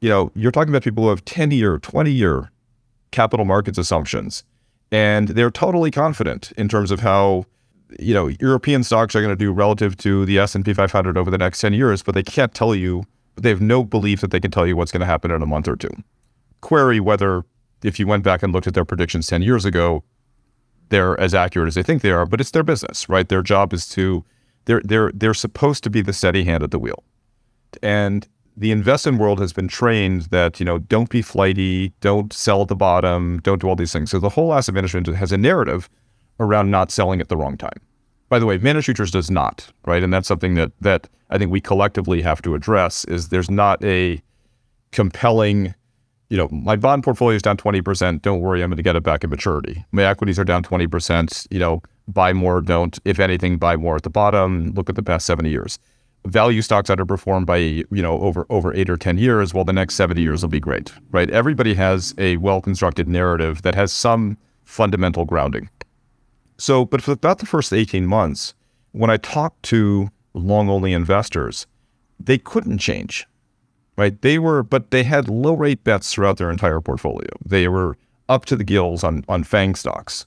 [0.00, 2.50] You know, you're talking about people who have 10 year, 20 year
[3.10, 4.44] capital markets assumptions,
[4.90, 7.44] and they're totally confident in terms of how
[7.98, 11.38] you know European stocks are going to do relative to the S&P 500 over the
[11.38, 13.04] next 10 years, but they can't tell you.
[13.36, 15.46] They have no belief that they can tell you what's going to happen in a
[15.46, 15.88] month or two.
[16.60, 17.44] Query whether,
[17.82, 20.04] if you went back and looked at their predictions 10 years ago,
[20.92, 23.28] they're as accurate as they think they are, but it's their business, right?
[23.28, 24.24] Their job is to
[24.66, 27.02] they're they're they're supposed to be the steady hand at the wheel.
[27.82, 32.60] And the investment world has been trained that, you know, don't be flighty, don't sell
[32.60, 34.10] at the bottom, don't do all these things.
[34.10, 35.88] So the whole asset management has a narrative
[36.38, 37.80] around not selling at the wrong time.
[38.28, 40.02] By the way, managed futures does not, right?
[40.02, 43.82] And that's something that that I think we collectively have to address is there's not
[43.82, 44.20] a
[44.90, 45.74] compelling
[46.32, 48.22] you know, my bond portfolio is down 20%.
[48.22, 49.84] Don't worry, I'm going to get it back at maturity.
[49.92, 51.46] My equities are down 20%.
[51.50, 52.98] You know, buy more, don't.
[53.04, 54.72] If anything, buy more at the bottom.
[54.72, 55.78] Look at the past 70 years.
[56.24, 59.52] Value stocks underperformed by, you know, over over eight or 10 years.
[59.52, 61.28] Well, the next 70 years will be great, right?
[61.28, 65.68] Everybody has a well constructed narrative that has some fundamental grounding.
[66.56, 68.54] So, but for about the first 18 months,
[68.92, 71.66] when I talked to long only investors,
[72.18, 73.26] they couldn't change,
[74.02, 74.20] right?
[74.20, 77.28] They were, but they had low rate bets throughout their entire portfolio.
[77.46, 77.96] They were
[78.28, 80.26] up to the gills on, on FANG stocks,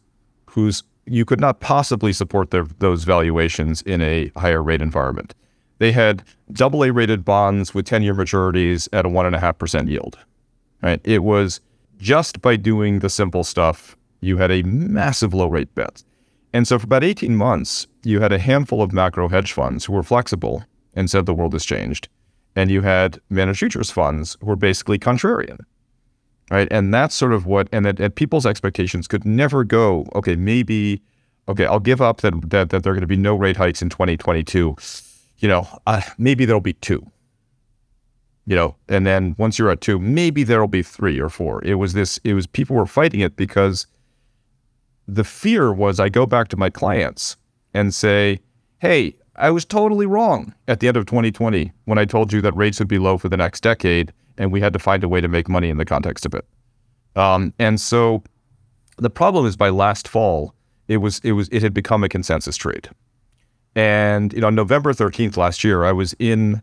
[0.50, 5.36] whose you could not possibly support their, those valuations in a higher rate environment.
[5.80, 10.18] They had double A rated bonds with 10 year maturities at a 1.5% yield,
[10.82, 11.02] right?
[11.04, 11.60] It was
[11.98, 16.02] just by doing the simple stuff, you had a massive low rate bet.
[16.54, 19.92] And so for about 18 months, you had a handful of macro hedge funds who
[19.92, 22.08] were flexible and said the world has changed.
[22.56, 25.60] And you had managed futures funds who were basically contrarian.
[26.52, 26.68] Right.
[26.70, 31.02] And that's sort of what, and that, people's expectations could never go, okay, maybe,
[31.48, 33.82] okay, I'll give up that, that, that there are going to be no rate hikes
[33.82, 34.76] in 2022.
[35.40, 37.06] You know, uh, maybe there'll be two.
[38.46, 41.64] You know, and then once you're at two, maybe there'll be three or four.
[41.64, 43.88] It was this, it was people were fighting it because
[45.08, 47.38] the fear was I go back to my clients
[47.74, 48.40] and say,
[48.80, 52.56] hey, I was totally wrong at the end of 2020 when I told you that
[52.56, 55.22] rates would be low for the next decade and we had to find a way
[55.22, 56.46] to make money in the context of it.
[57.16, 58.24] Um, and so
[58.98, 60.54] the problem is by last fall,
[60.88, 62.90] it was it was it had become a consensus trade.
[63.76, 66.62] And you know, November 13th last year, I was in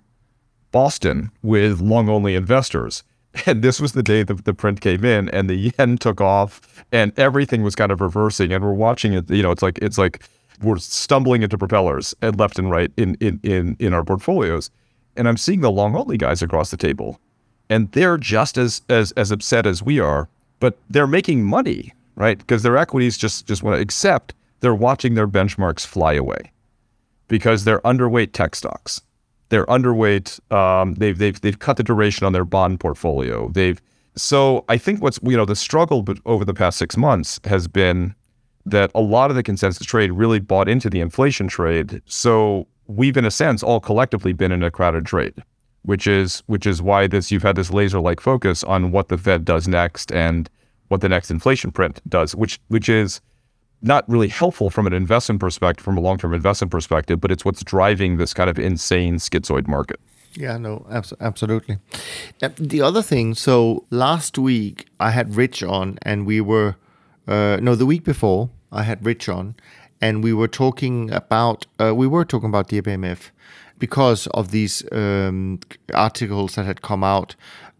[0.71, 3.03] Boston with long only investors
[3.47, 6.85] and this was the day that the print came in and the yen took off
[6.93, 8.53] and everything was kind of reversing.
[8.53, 10.23] And we're watching it, you know, it's like it's like
[10.63, 14.71] we're stumbling into propellers and left and right in in in, in our portfolios.
[15.17, 17.21] And I'm seeing the long only guys across the table.
[17.69, 20.29] And they're just as as as upset as we are,
[20.61, 22.39] but they're making money, right?
[22.39, 26.53] Because their equities just just want to accept they're watching their benchmarks fly away
[27.29, 29.01] because they're underweight tech stocks
[29.53, 30.41] they're underweight.
[30.51, 33.51] Um, they've they've they've cut the duration on their bond portfolio.
[33.51, 33.81] They've
[34.17, 37.69] so I think what's you know the struggle but over the past six months has
[37.69, 38.15] been
[38.67, 42.01] that a lot of the consensus trade really bought into the inflation trade.
[42.07, 45.35] So we've in a sense all collectively been in a crowded trade,
[45.83, 49.19] which is which is why this you've had this laser like focus on what the
[49.19, 50.49] Fed does next and
[50.89, 53.21] what the next inflation print does, which which is
[53.83, 57.45] not really helpful from an investment perspective, from a long term investment perspective, but it's
[57.45, 59.99] what's driving this kind of insane schizoid market.
[60.35, 61.79] Yeah, no, abs- absolutely.
[62.57, 66.77] The other thing, so last week I had Rich on, and we were,
[67.27, 69.55] uh, no, the week before I had Rich on,
[70.01, 73.31] and we were talking about, uh, we were talking about DBMF
[73.79, 75.61] because of these um,
[75.95, 77.35] articles that had come out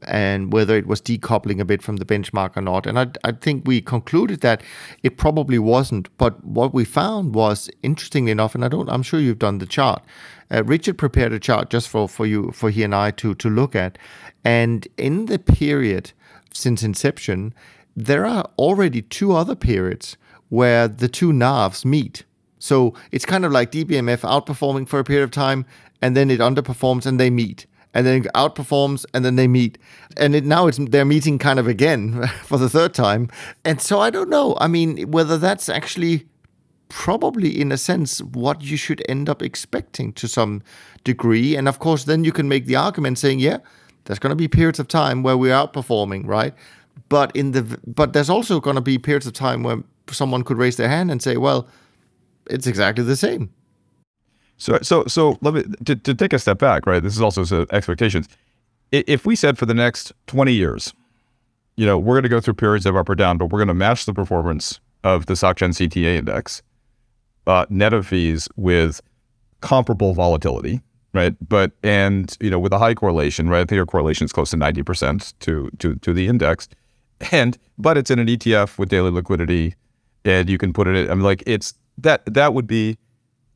[0.05, 2.87] and whether it was decoupling a bit from the benchmark or not.
[2.87, 4.63] And I, I think we concluded that
[5.03, 6.09] it probably wasn't.
[6.19, 9.67] But what we found was, interestingly enough, and I don't, I'm sure you've done the
[9.67, 10.03] chart.
[10.51, 13.49] Uh, Richard prepared a chart just for, for you, for he and I to to
[13.49, 13.97] look at,
[14.45, 16.13] and in the period
[16.53, 17.55] since inception,
[17.97, 20.17] there are already two other periods
[20.49, 22.25] where the two NAVs meet.
[22.59, 25.65] So it's kind of like DBMF outperforming for a period of time,
[26.01, 27.67] and then it underperforms, and they meet.
[27.95, 29.77] And then it outperforms and then they meet.
[30.17, 33.29] And it, now it's they're meeting kind of again for the third time.
[33.65, 34.57] And so i don't know.
[34.59, 36.27] I mean whether that's actually
[36.89, 40.63] probably in a sense what you should end up expecting to some
[41.05, 41.57] degree.
[41.57, 43.59] And of course then you can make the argument saying yeah
[44.05, 46.55] there's going to be periods of time where we're outperforming right
[47.13, 49.79] but in the but there's also going to be periods of time where
[50.11, 51.69] someone could raise their hand and say well
[52.55, 53.51] it's exactly the same
[54.63, 57.03] so, so, so let me to, to take a step back, right?
[57.03, 58.29] This is also so expectations.
[58.93, 60.95] If we said for the next 20 years,
[61.77, 63.67] you know, we're going to go through periods of up or down, but we're going
[63.67, 66.63] to match the performance of the SocGen CTA index,
[67.49, 69.01] uh, net of fees with
[69.63, 70.81] comparable volatility,
[71.13, 71.35] right?
[71.49, 73.63] But and you know, with a high correlation, right?
[73.63, 76.69] I think our correlation is close to 90% to to to the index,
[77.31, 79.75] and but it's in an ETF with daily liquidity,
[80.25, 80.97] and you can put it.
[80.97, 82.97] In, I mean, like it's that that would be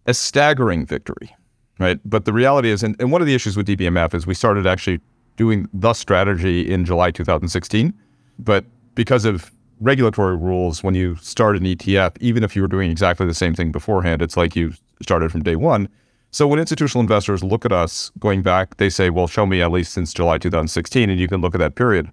[0.07, 1.35] a staggering victory,
[1.79, 1.99] right?
[2.05, 4.67] But the reality is, and, and one of the issues with DBMF is we started
[4.67, 5.01] actually
[5.37, 7.93] doing the strategy in July 2016,
[8.39, 8.65] but
[8.95, 9.51] because of
[9.81, 13.55] regulatory rules, when you start an ETF, even if you were doing exactly the same
[13.55, 15.89] thing beforehand, it's like you started from day one.
[16.31, 19.71] So when institutional investors look at us going back, they say, well, show me at
[19.71, 22.11] least since July 2016, and you can look at that period.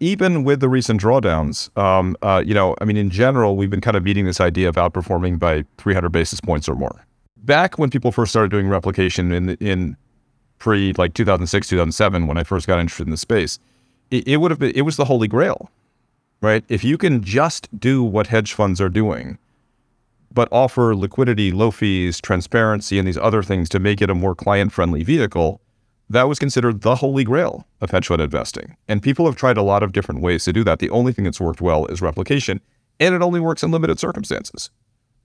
[0.00, 3.80] Even with the recent drawdowns, um, uh, you know, I mean, in general, we've been
[3.80, 7.04] kind of meeting this idea of outperforming by 300 basis points or more
[7.38, 9.96] back when people first started doing replication in in
[10.58, 13.58] pre like 2006 2007 when I first got interested in the space
[14.10, 15.70] it, it would have been it was the holy grail,
[16.40, 16.64] right?
[16.68, 19.38] If you can just do what hedge funds are doing,
[20.32, 24.34] but offer liquidity, low fees, transparency, and these other things to make it a more
[24.34, 25.60] client friendly vehicle,
[26.10, 28.76] that was considered the holy grail of hedge fund investing.
[28.88, 30.78] And people have tried a lot of different ways to do that.
[30.78, 32.60] The only thing that's worked well is replication,
[32.98, 34.70] and it only works in limited circumstances.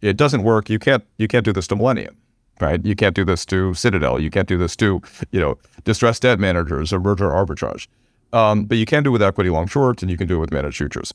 [0.01, 0.69] It doesn't work.
[0.69, 2.17] You can't you can't do this to Millennium,
[2.59, 2.84] right?
[2.86, 4.19] You can't do this to Citadel.
[4.19, 7.88] You can't do this to you know distressed debt managers or merger arbitrage.
[8.34, 10.39] Um, but you can do it with equity long short, and you can do it
[10.39, 11.13] with managed futures.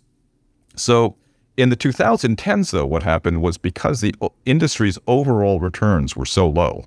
[0.76, 1.16] So
[1.56, 4.14] in the 2010s, though, what happened was because the
[4.46, 6.84] industry's overall returns were so low,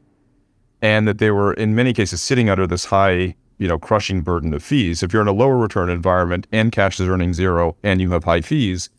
[0.82, 4.54] and that they were in many cases sitting under this high, you know, crushing burden
[4.54, 5.04] of fees.
[5.04, 8.24] If you're in a lower return environment and cash is earning zero and you have
[8.24, 8.90] high fees,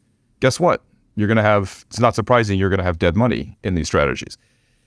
[0.41, 0.83] guess what?
[1.17, 1.85] You're going to have.
[1.89, 4.39] It's not surprising you're going to have dead money in these strategies.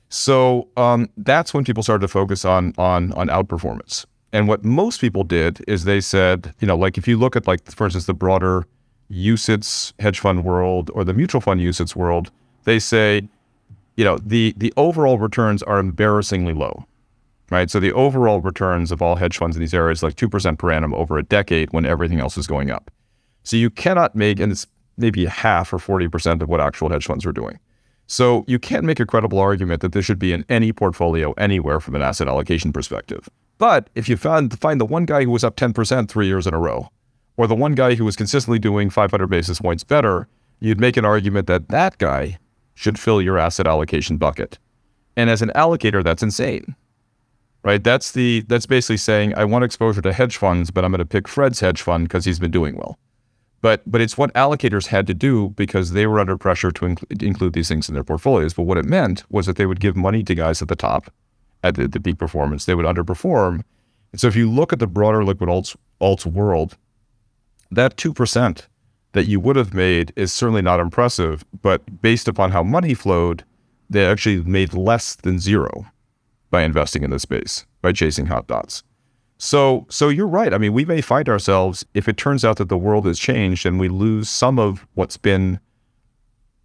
[0.09, 4.05] So um, that's when people started to focus on on on outperformance.
[4.33, 7.47] And what most people did is they said, you know, like if you look at
[7.47, 8.65] like for instance the broader
[9.11, 12.31] UCITS hedge fund world or the mutual fund UCITS world,
[12.63, 13.27] they say,
[13.97, 16.85] you know, the the overall returns are embarrassingly low,
[17.49, 17.69] right?
[17.69, 20.71] So the overall returns of all hedge funds in these areas like two percent per
[20.71, 22.91] annum over a decade when everything else is going up.
[23.43, 24.67] So you cannot make, and it's
[24.97, 27.59] maybe half or forty percent of what actual hedge funds are doing.
[28.07, 31.79] So you can't make a credible argument that this should be in any portfolio anywhere
[31.79, 33.27] from an asset allocation perspective.
[33.57, 36.53] But if you found find the one guy who was up 10% three years in
[36.53, 36.89] a row,
[37.37, 40.27] or the one guy who was consistently doing 500 basis points better,
[40.59, 42.37] you'd make an argument that that guy
[42.75, 44.59] should fill your asset allocation bucket.
[45.17, 46.75] And as an allocator, that's insane.
[47.63, 47.83] Right?
[47.83, 51.05] That's the that's basically saying I want exposure to hedge funds, but I'm going to
[51.05, 52.99] pick Fred's hedge fund because he's been doing well.
[53.61, 57.23] But but it's what allocators had to do because they were under pressure to inc-
[57.23, 58.53] include these things in their portfolios.
[58.53, 61.11] But what it meant was that they would give money to guys at the top,
[61.63, 62.65] at the, the peak performance.
[62.65, 63.63] They would underperform.
[64.11, 66.77] And so if you look at the broader liquid alts alts world,
[67.71, 68.67] that 2%
[69.15, 73.45] that you would have made is certainly not impressive, but based upon how money flowed,
[73.89, 75.85] they actually made less than zero
[76.51, 78.83] by investing in this space, by chasing hot dots.
[79.37, 80.53] So, so you're right.
[80.53, 83.65] I mean, we may find ourselves if it turns out that the world has changed
[83.65, 85.61] and we lose some of what's been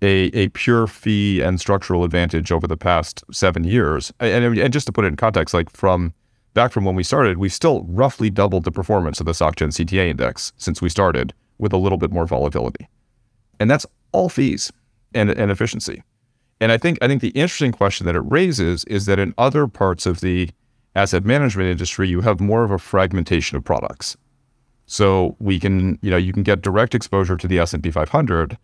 [0.03, 4.13] a, a pure fee and structural advantage over the past seven years.
[4.19, 6.15] And, and just to put it in context, like from
[6.55, 10.09] back from when we started, we've still roughly doubled the performance of the SocGen CTA
[10.09, 12.89] index since we started with a little bit more volatility.
[13.59, 14.73] And that's all fees
[15.15, 16.03] and, and efficiency.
[16.61, 19.67] And I think I think the interesting question that it raises is that in other
[19.67, 20.51] parts of the
[20.95, 24.17] asset management industry, you have more of a fragmentation of products.
[24.87, 28.59] So we can, you know, you can get direct exposure to the S&P 500,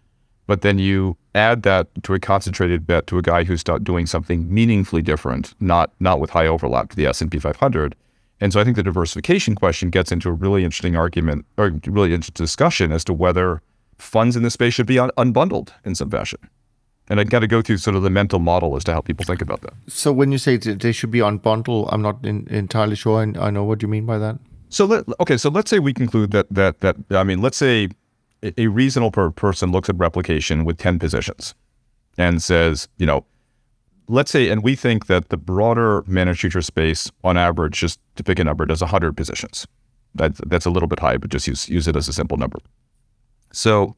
[0.47, 4.53] but then you add that to a concentrated bet to a guy who's doing something
[4.53, 7.95] meaningfully different, not not with high overlap to the S&P 500.
[8.41, 12.13] And so I think the diversification question gets into a really interesting argument or really
[12.13, 13.63] interesting discussion as to whether
[13.99, 16.39] funds in this space should be un- unbundled in some fashion.
[17.09, 19.25] And I've got to go through sort of the mental model as to how people
[19.25, 19.73] think about that.
[19.87, 23.51] So when you say they should be unbundled, I'm not in, entirely sure I, I
[23.51, 24.39] know what you mean by that.
[24.69, 27.89] So let, okay, so let's say we conclude that that that I mean, let's say
[28.43, 31.55] a reasonable person looks at replication with 10 positions
[32.19, 33.25] and says, you know,
[34.09, 38.25] let's say, and we think that the broader managed future space on average, just to
[38.25, 39.67] pick a number, does 100 positions.
[40.15, 42.59] That, that's a little bit high, but just use, use it as a simple number.
[43.53, 43.97] So,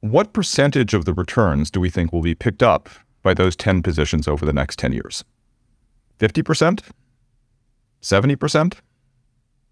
[0.00, 2.88] what percentage of the returns do we think will be picked up
[3.22, 5.24] by those 10 positions over the next 10 years?
[6.18, 6.82] 50%?
[8.02, 8.74] 70%?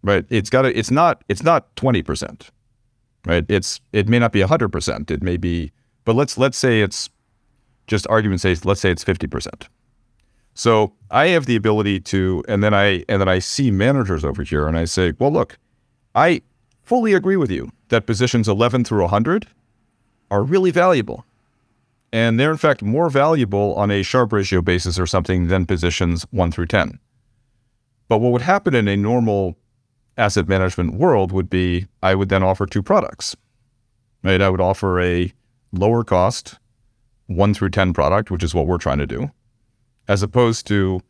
[0.02, 0.26] Right?
[0.28, 2.50] It's got to, it's not, it's not 20%
[3.26, 3.44] right?
[3.48, 5.10] It's it may not be hundred percent.
[5.10, 5.72] It may be,
[6.04, 7.08] but let's let's say it's
[7.88, 9.68] just argument says let's say it's fifty percent.
[10.54, 14.42] So I have the ability to, and then I and then I see managers over
[14.42, 15.58] here, and I say, well, look,
[16.14, 16.42] I
[16.82, 19.46] fully agree with you that positions eleven through hundred
[20.30, 21.24] are really valuable.
[22.12, 26.26] And they're in fact more valuable on a Sharpe ratio basis or something than positions
[26.30, 26.98] one through 10.
[28.08, 29.56] But what would happen in a normal
[30.16, 33.36] asset management world would be I would then offer two products.
[34.24, 34.40] Right?
[34.40, 35.32] I would offer a
[35.72, 36.58] lower cost
[37.28, 39.30] 1 through 10 product, which is what we're trying to do,
[40.08, 41.00] as opposed to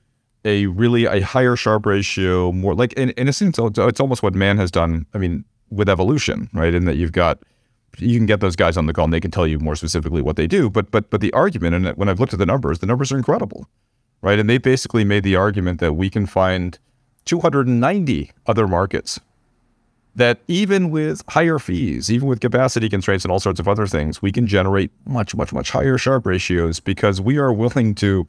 [0.45, 4.35] a really a higher Sharpe ratio, more like in, in a sense, it's almost what
[4.35, 5.07] man has done.
[5.15, 6.75] I mean, with evolution, right?
[6.75, 7.39] In that you've got
[7.99, 10.23] you can get those guys on the call and they can tell you more specifically
[10.23, 10.71] what they do.
[10.71, 13.17] But but but the argument, and when I've looked at the numbers, the numbers are
[13.17, 13.69] incredible,
[14.23, 14.39] right?
[14.39, 16.79] And they basically made the argument that we can find
[17.25, 19.21] 290 other markets
[20.19, 24.21] that even with higher fees, even with capacity constraints and all sorts of other things,
[24.21, 28.27] we can generate much, much, much higher Sharpe ratios because we are willing to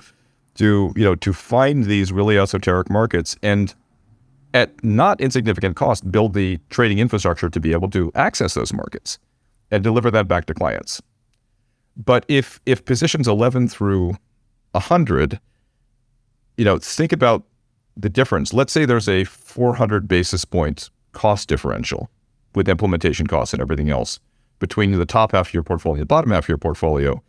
[0.56, 3.74] to you know to find these really esoteric markets and
[4.54, 9.18] at not insignificant cost, build the trading infrastructure to be able to access those markets
[9.72, 11.02] and deliver that back to clients.
[11.98, 14.16] But if if positions 11 through
[14.74, 15.40] 100,
[16.56, 17.46] you know, think about
[17.98, 18.54] the difference.
[18.54, 22.10] Let's say there's a 400 basis point cost differential
[22.56, 24.22] with implementation costs and everything else
[24.60, 27.22] between the top half of your portfolio and the bottom half of your portfolio.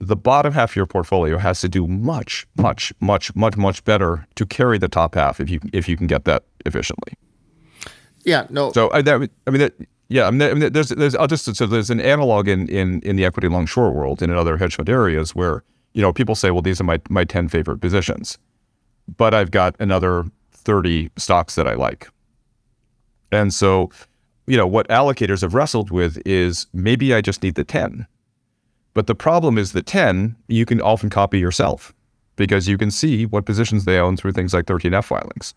[0.00, 4.26] The bottom half of your portfolio has to do much, much, much, much, much better
[4.34, 7.12] to carry the top half if you if you can get that efficiently.
[8.24, 8.72] Yeah, no.
[8.72, 9.74] So I, that, I mean, that,
[10.08, 13.00] yeah, I mean, I mean, there's there's I'll just so there's an analog in in
[13.02, 15.62] in the equity long short world and in other hedge fund areas where
[15.92, 18.38] you know people say, well, these are my my ten favorite positions,
[19.16, 22.08] but I've got another thirty stocks that I like,
[23.32, 23.90] and so
[24.46, 28.06] you know what allocators have wrestled with is maybe I just need the ten,
[28.94, 31.94] but the problem is the ten you can often copy yourself
[32.36, 35.54] because you can see what positions they own through things like 13F filings.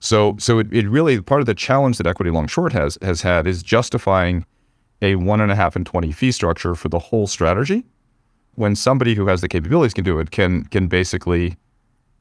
[0.00, 3.22] So, so it, it really part of the challenge that equity long short has has
[3.22, 4.44] had is justifying
[5.00, 7.84] a one and a half and twenty fee structure for the whole strategy.
[8.54, 11.56] When somebody who has the capabilities can do it, can can basically,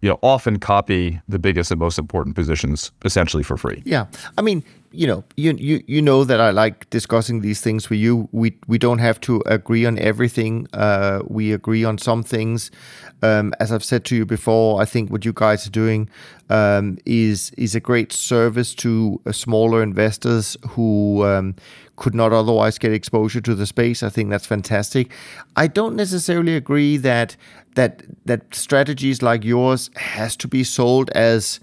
[0.02, 3.82] you know, often copy the biggest and most important positions essentially for free.
[3.86, 4.06] Yeah,
[4.38, 4.64] I mean,
[4.94, 8.30] you know, you you you know that I like discussing these things with you.
[8.32, 10.68] We we don't have to agree on everything.
[10.72, 12.70] Uh, we agree on some things.
[13.24, 16.10] Um, as I've said to you before, I think what you guys are doing
[16.50, 21.56] um, is is a great service to uh, smaller investors who um,
[21.96, 24.04] could not otherwise get exposure to the space.
[24.04, 25.12] I think that's fantastic.
[25.56, 27.36] I don't necessarily agree that
[27.74, 31.60] that that strategies like yours has to be sold as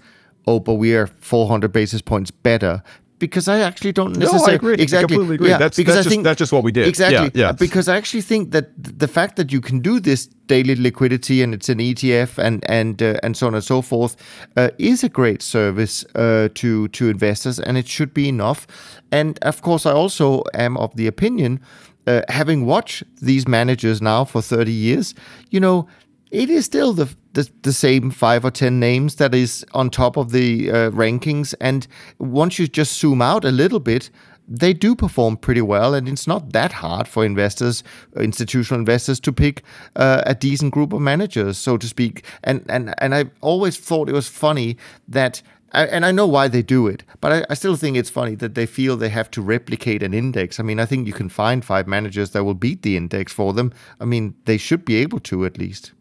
[0.47, 2.83] oh, but we are 400 basis points better
[3.21, 4.73] because I actually don't necessarily no, I agree.
[4.73, 4.97] exactly.
[4.97, 5.49] I completely agree.
[5.49, 6.87] Yeah, that's because that's I just, think that's just what we did.
[6.87, 7.31] Exactly.
[7.39, 7.51] Yeah, yeah.
[7.53, 11.53] Because I actually think that the fact that you can do this daily liquidity and
[11.53, 14.15] it's an ETF and and uh, and so on and so forth
[14.57, 18.67] uh, is a great service uh, to to investors, and it should be enough.
[19.11, 21.59] And of course, I also am of the opinion.
[22.07, 25.13] Uh, having watched these managers now for 30 years,
[25.51, 25.87] you know,
[26.31, 30.17] it is still the, the, the same five or ten names that is on top
[30.17, 31.53] of the uh, rankings.
[31.59, 31.87] And
[32.19, 34.09] once you just zoom out a little bit,
[34.47, 37.83] they do perform pretty well, and it's not that hard for investors,
[38.17, 39.63] institutional investors, to pick
[39.95, 42.25] uh, a decent group of managers, so to speak.
[42.43, 44.77] And and and I always thought it was funny
[45.07, 45.41] that.
[45.73, 48.55] And I know why they do it, but I, I still think it's funny that
[48.55, 50.59] they feel they have to replicate an index.
[50.59, 53.53] I mean, I think you can find five managers that will beat the index for
[53.53, 53.71] them.
[54.01, 55.93] I mean, they should be able to at least.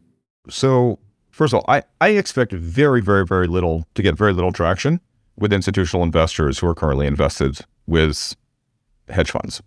[0.50, 0.98] So,
[1.30, 5.00] first of all, I, I expect very, very, very little to get very little traction
[5.36, 8.36] with institutional investors who are currently invested with
[9.08, 9.62] hedge funds.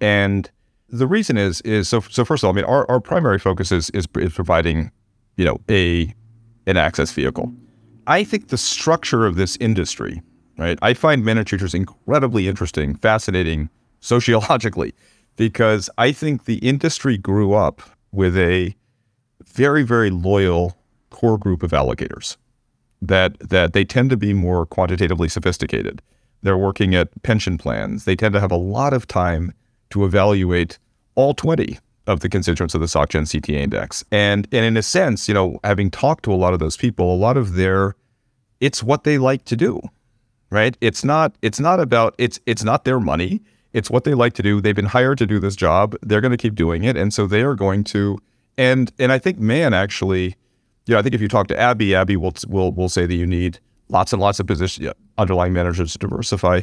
[0.00, 0.50] And
[0.88, 3.72] the reason is is so so first of all, I mean our, our primary focus
[3.72, 4.90] is, is is providing,
[5.36, 6.14] you know, a
[6.66, 7.52] an access vehicle.
[8.06, 10.22] I think the structure of this industry,
[10.58, 10.78] right?
[10.82, 13.68] I find managed futures incredibly interesting, fascinating
[14.00, 14.94] sociologically,
[15.36, 17.82] because I think the industry grew up
[18.12, 18.76] with a
[19.56, 20.76] very, very loyal
[21.10, 22.36] core group of allocators
[23.00, 26.02] that that they tend to be more quantitatively sophisticated.
[26.42, 28.04] They're working at pension plans.
[28.04, 29.52] They tend to have a lot of time
[29.90, 30.78] to evaluate
[31.14, 34.04] all 20 of the constituents of the SocGen CTA index.
[34.12, 37.12] And and in a sense, you know, having talked to a lot of those people,
[37.12, 37.96] a lot of their
[38.60, 39.80] it's what they like to do.
[40.50, 40.76] Right?
[40.80, 43.40] It's not it's not about it's it's not their money.
[43.72, 44.60] It's what they like to do.
[44.60, 45.96] They've been hired to do this job.
[46.00, 46.96] They're going to keep doing it.
[46.96, 48.18] And so they are going to
[48.58, 50.36] and and I think man actually,
[50.86, 53.14] you know, I think if you talk to Abby, Abby will will will say that
[53.14, 56.62] you need lots and lots of position underlying managers to diversify.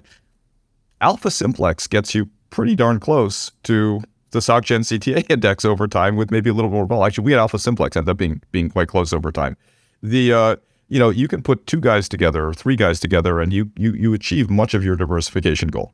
[1.01, 6.49] AlphaSimplex gets you pretty darn close to the SocGen CTA index over time with maybe
[6.49, 7.05] a little more vol.
[7.05, 9.57] Actually, we had AlphaSimplex end up being being quite close over time.
[10.01, 10.55] The uh,
[10.89, 13.93] you know, you can put two guys together or three guys together and you you
[13.93, 15.93] you achieve much of your diversification goal.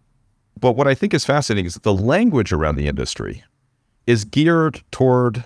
[0.59, 3.43] But what I think is fascinating is that the language around the industry
[4.07, 5.45] is geared toward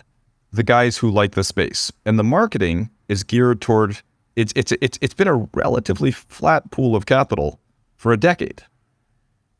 [0.54, 1.92] the guys who like the space.
[2.06, 4.02] And the marketing is geared toward
[4.36, 7.60] it's it's it's it's been a relatively flat pool of capital
[7.98, 8.64] for a decade.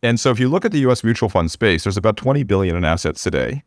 [0.02, 2.76] And so if you look at the US mutual fund space, there's about 20 billion
[2.76, 3.64] in assets today.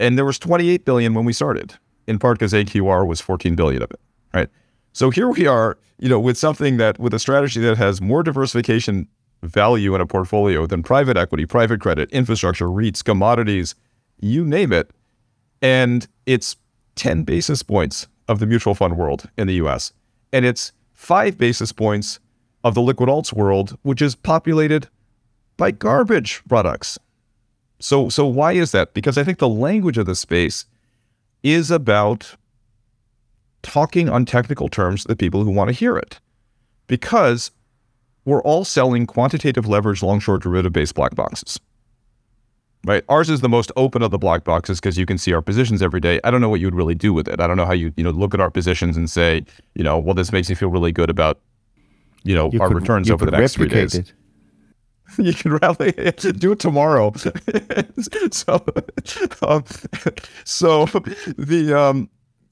[0.00, 1.74] And there was 28 billion when we started,
[2.06, 4.00] in part because AQR was 14 billion of it,
[4.32, 4.48] right?
[4.92, 8.22] So here we are, you know, with something that with a strategy that has more
[8.22, 9.08] diversification
[9.42, 13.74] value in a portfolio than private equity, private credit, infrastructure, REITs, commodities,
[14.20, 14.90] you name it.
[15.62, 16.56] And it's
[16.96, 19.92] 10 basis points of the mutual fund world in the US.
[20.32, 22.20] And it's five basis points
[22.64, 24.88] of the liquid alts world, which is populated
[25.56, 26.98] by garbage products.
[27.80, 28.94] So, so why is that?
[28.94, 30.64] Because I think the language of the space
[31.42, 32.36] is about
[33.62, 36.20] talking on technical terms to the people who want to hear it.
[36.86, 37.50] Because
[38.24, 41.58] we're all selling quantitative leverage long short derivative based black boxes.
[42.86, 43.02] Right?
[43.08, 45.82] Ours is the most open of the black boxes because you can see our positions
[45.82, 46.20] every day.
[46.24, 47.40] I don't know what you would really do with it.
[47.40, 49.98] I don't know how you, you know, look at our positions and say, you know,
[49.98, 51.40] well, this makes me feel really good about,
[52.22, 53.94] you know, You our could- returns over the next three days.
[53.96, 54.12] it.
[55.18, 55.92] you can rally
[56.38, 57.12] do it tomorrow
[58.30, 58.64] so
[59.42, 59.64] um,
[60.44, 60.84] so
[61.38, 62.10] the um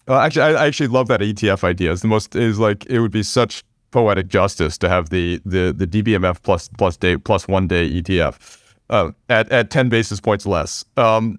[0.09, 3.01] uh, actually I, I actually love that etf idea it's the most is like it
[3.01, 7.47] would be such poetic justice to have the the the dbmf plus plus day plus
[7.47, 8.59] one day etf
[8.91, 11.39] uh, at at 10 basis points less um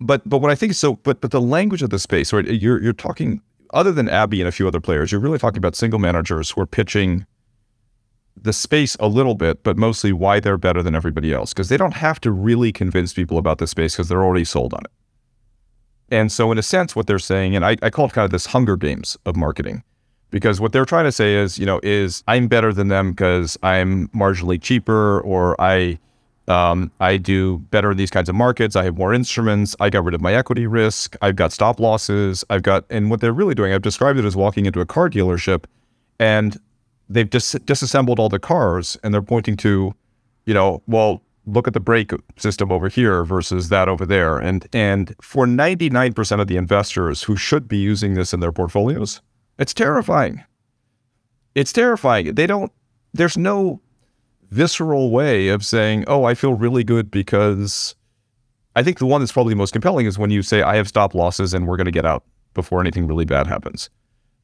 [0.00, 2.82] but but what i think so but but the language of the space right you're
[2.82, 3.40] you're talking
[3.74, 6.60] other than abby and a few other players you're really talking about single managers who
[6.60, 7.26] are pitching
[8.42, 11.52] the space a little bit, but mostly why they're better than everybody else.
[11.52, 14.74] Because they don't have to really convince people about the space because they're already sold
[14.74, 14.90] on it.
[16.10, 18.30] And so, in a sense, what they're saying, and I, I call it kind of
[18.30, 19.82] this Hunger Games of marketing,
[20.30, 23.58] because what they're trying to say is, you know, is I'm better than them because
[23.62, 25.98] I'm marginally cheaper, or I,
[26.48, 28.74] um, I do better in these kinds of markets.
[28.76, 29.76] I have more instruments.
[29.80, 31.16] I got rid of my equity risk.
[31.20, 32.44] I've got stop losses.
[32.50, 35.10] I've got, and what they're really doing, I've described it as walking into a car
[35.10, 35.64] dealership,
[36.18, 36.58] and
[37.08, 39.94] they've dis- disassembled all the cars and they're pointing to,
[40.46, 44.38] you know, well, look at the brake system over here versus that over there.
[44.38, 49.20] And and for 99% of the investors who should be using this in their portfolios,
[49.58, 50.44] it's terrifying.
[51.54, 52.34] It's terrifying.
[52.34, 52.70] They don't
[53.14, 53.80] there's no
[54.50, 57.94] visceral way of saying, "Oh, I feel really good because
[58.78, 61.14] I think the one that's probably most compelling is when you say I have stop
[61.14, 62.22] losses and we're going to get out
[62.54, 63.90] before anything really bad happens.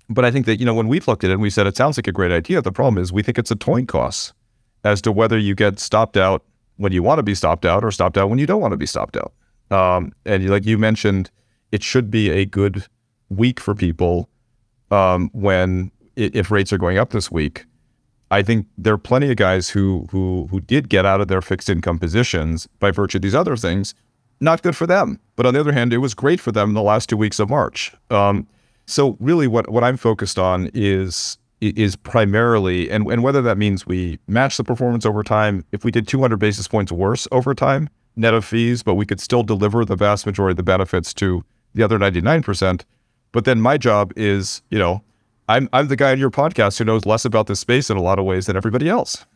[0.09, 1.77] But I think that, you know, when we've looked at it and we said it
[1.77, 4.33] sounds like a great idea, the problem is we think it's a toin cost
[4.83, 6.45] as to whether you get stopped out
[6.77, 8.77] when you want to be stopped out or stopped out when you don't want to
[8.77, 9.33] be stopped out.
[9.71, 11.31] Um, and like you mentioned,
[11.73, 12.87] it should be a good
[13.29, 14.29] week for people
[14.91, 17.67] um, when if rates are going up this week.
[18.35, 21.41] I think there are plenty of guys who who who did get out of their
[21.41, 23.95] fixed income positions by virtue of these other things.
[24.41, 26.74] Not good for them, but on the other hand, it was great for them in
[26.74, 27.95] the last two weeks of March.
[28.11, 28.49] Um,
[28.87, 33.87] so really, what what I'm focused on is is primarily, and and whether that means
[33.87, 35.64] we match the performance over time.
[35.70, 39.20] If we did 200 basis points worse over time, net of fees, but we could
[39.20, 42.85] still deliver the vast majority of the benefits to the other 99 percent.
[43.30, 45.05] But then my job is, you know,
[45.49, 48.03] I'm I'm the guy on your podcast who knows less about this space in a
[48.03, 49.27] lot of ways than everybody else.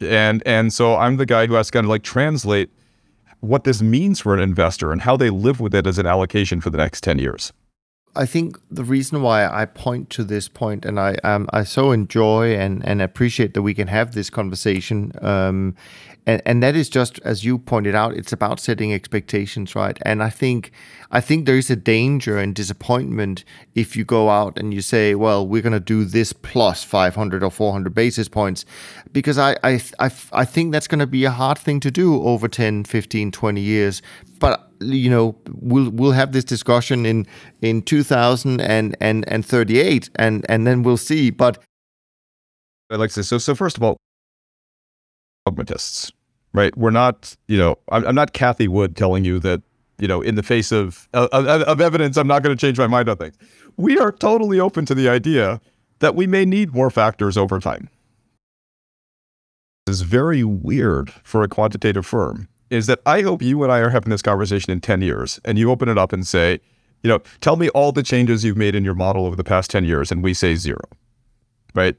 [0.00, 2.70] And and so I'm the guy who has to kind of like translate
[3.40, 6.60] what this means for an investor and how they live with it as an allocation
[6.60, 7.52] for the next 10 years.
[8.14, 11.92] I think the reason why I point to this point, and I um, I so
[11.92, 15.74] enjoy and, and appreciate that we can have this conversation, um,
[16.26, 19.98] and and that is just as you pointed out, it's about setting expectations, right?
[20.02, 20.70] And I think
[21.10, 23.44] I think there is a danger and disappointment
[23.74, 27.42] if you go out and you say, well, we're going to do this plus 500
[27.42, 28.64] or 400 basis points,
[29.12, 32.22] because I I I, I think that's going to be a hard thing to do
[32.22, 34.02] over 10, 15, 20 years.
[34.38, 37.26] But you know we'll we'll have this discussion in
[37.60, 41.62] in 2038 and and and thirty eight, and and then we'll see but
[42.90, 43.38] to so.
[43.38, 43.96] So first of all,
[45.46, 46.12] dogmatists,
[46.52, 46.76] right?
[46.76, 49.62] We're not, you know, I'm, I'm not Cathie Wood telling you that,
[49.98, 52.86] you know, in the face of of, of evidence, I'm not going to change my
[52.86, 53.36] mind on things.
[53.76, 55.60] We are totally open to the idea
[56.00, 57.88] that we may need more factors over time.
[59.86, 62.48] This is very weird for a quantitative firm.
[62.70, 65.58] Is that I hope you and I are having this conversation in 10 years, and
[65.58, 66.58] you open it up and say,
[67.02, 69.70] you know, tell me all the changes you've made in your model over the past
[69.70, 70.80] 10 years, and we say zero,
[71.74, 71.96] right?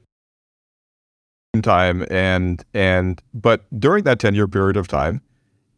[1.62, 5.20] Time and and but during that 10 year period of time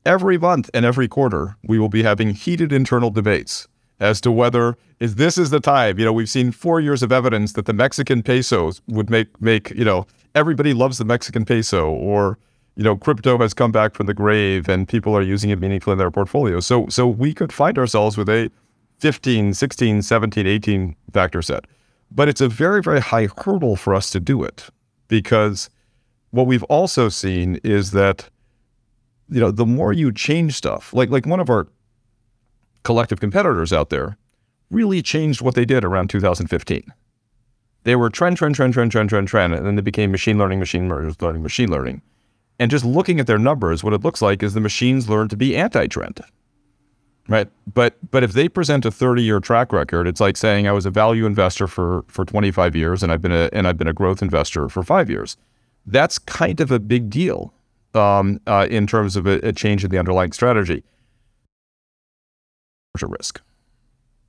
[0.04, 3.66] every month and every quarter we will be having heated internal debates
[4.00, 5.98] as to whether is this is the time?
[5.98, 9.70] You know we've seen 4 years of evidence that the Mexican pesos would make make
[9.70, 12.38] you know everybody loves the Mexican peso or
[12.76, 15.92] you know crypto has come back from the grave and people are using it meaningfully
[15.92, 18.50] in their portfolio so so we could find ourselves with a
[19.00, 21.66] 15 16 17 18 factor set.
[22.10, 24.70] But it's a very very high hurdle for us to do it
[25.08, 25.70] because
[26.30, 28.28] what we've also seen is that
[29.28, 31.66] you know the more you change stuff like like one of our
[32.82, 34.16] collective competitors out there
[34.70, 36.92] really changed what they did around 2015
[37.86, 40.58] they were trend trend trend trend trend trend trend and then they became machine learning
[40.58, 42.02] machine learning machine learning.
[42.58, 45.36] And just looking at their numbers what it looks like is the machines learn to
[45.36, 46.20] be anti-trend
[47.28, 47.48] right.
[47.72, 50.86] But but if they present a 30 year track record it's like saying i was
[50.86, 53.92] a value investor for for 25 years and i've been a and i've been a
[53.92, 55.36] growth investor for five years.
[55.88, 57.54] That's kind of a big deal
[57.94, 60.82] um, uh, in terms of a, a, change in the underlying strategy.
[63.02, 63.40] Risk.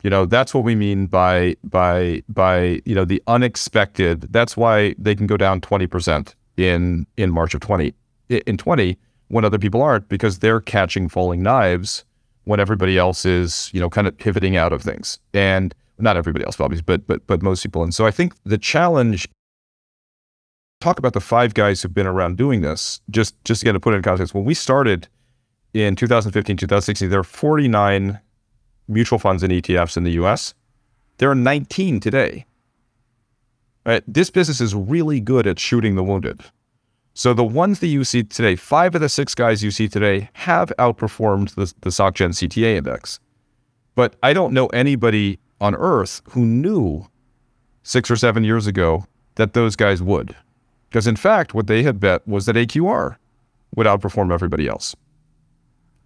[0.04, 4.94] You know that's what we mean by by by you know the unexpected that's why
[4.98, 7.94] they can go down 20% in in March of 20
[8.30, 8.98] in 20
[9.30, 12.04] when other people aren't because they're catching falling knives
[12.48, 15.20] when everybody else is, you know, kind of pivoting out of things.
[15.34, 17.84] And not everybody else, obviously, but but but most people.
[17.84, 19.28] And so I think the challenge.
[20.80, 23.02] Talk about the five guys who've been around doing this.
[23.10, 25.08] Just just again to put it in context, when we started
[25.74, 28.20] in 2015, 2016, there are 49
[28.88, 30.54] mutual funds and ETFs in the U.S.
[31.18, 32.46] There are 19 today.
[33.86, 34.04] Right?
[34.08, 36.42] This business is really good at shooting the wounded.
[37.18, 40.30] So the ones that you see today, five of the six guys you see today
[40.34, 43.20] have outperformed the, the SocGen CTA index.
[43.96, 47.08] But I don't know anybody on earth who knew
[47.82, 50.36] six or seven years ago that those guys would.
[50.90, 53.16] Because in fact, what they had bet was that AQR
[53.76, 54.96] would outperform everybody else.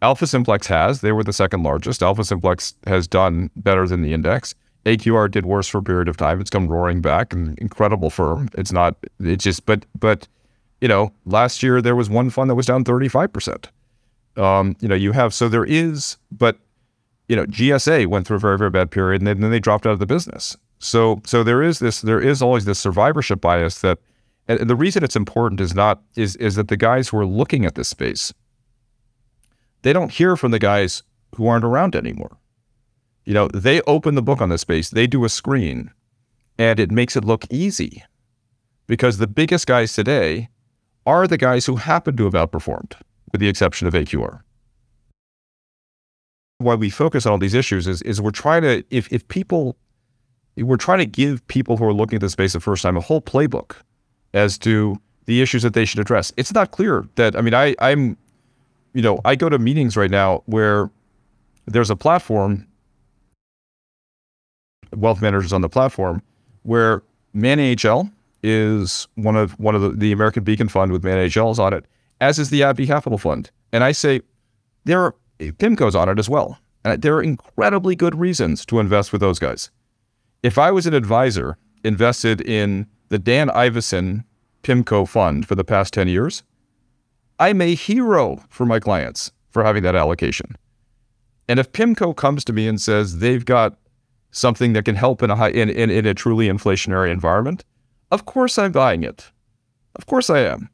[0.01, 1.01] AlphaSimplex has.
[1.01, 1.99] They were the second largest.
[1.99, 4.55] AlphaSimplex has done better than the index.
[4.86, 6.39] AQR did worse for a period of time.
[6.39, 7.34] It's come roaring back.
[7.34, 8.47] An incredible firm.
[8.53, 8.95] It's not.
[9.20, 9.66] It's just.
[9.66, 10.30] But but
[10.82, 13.67] you know, last year there was one fund that was down 35%.
[14.38, 16.57] Um, you know, you have, so there is, but,
[17.27, 19.86] you know, GSA went through a very, very bad period and then, then they dropped
[19.86, 20.57] out of the business.
[20.79, 23.99] So, so there is this, there is always this survivorship bias that,
[24.47, 27.65] and the reason it's important is not, is, is that the guys who are looking
[27.65, 28.34] at this space,
[29.84, 31.03] they don't hear from the guys
[31.36, 32.38] who aren't around anymore.
[33.23, 35.91] You know, they open the book on this space, they do a screen,
[36.57, 38.03] and it makes it look easy
[38.88, 40.49] because the biggest guys today
[41.06, 42.93] are the guys who happen to have outperformed,
[43.32, 44.41] with the exception of AQR.
[46.60, 49.78] Why we focus on all these issues is, is we're trying to, if, if people,
[50.58, 53.02] we're trying to give people who are looking at the space the first time a
[53.02, 53.78] whole playbook
[54.34, 54.95] as to
[55.26, 56.32] the issues that they should address.
[56.38, 58.18] It's not clear that, I mean, I, I'm,
[58.93, 60.91] you know, I go to meetings right now where
[61.66, 62.68] there's a platform,
[64.95, 66.22] wealth managers on the platform,
[66.64, 67.02] where
[67.34, 68.10] Man AHL,
[68.43, 71.85] is one of one of the, the American Beacon Fund with Man AHL's on it,
[72.19, 73.51] as is the Abbey Capital Fund.
[73.71, 74.21] And I say
[74.85, 76.59] there are PIMCO's on it as well.
[76.83, 79.69] And there are incredibly good reasons to invest with those guys.
[80.43, 84.23] If I was an advisor invested in the Dan Ivascyn
[84.63, 86.43] PIMCO fund for the past 10 years,
[87.39, 90.55] I'm a hero for my clients for having that allocation.
[91.47, 93.77] And if PIMCO comes to me and says they've got
[94.31, 97.65] something that can help in a high, in, in, in a truly inflationary environment,
[98.12, 99.32] of course I'm buying it.
[99.95, 100.70] Of course I am.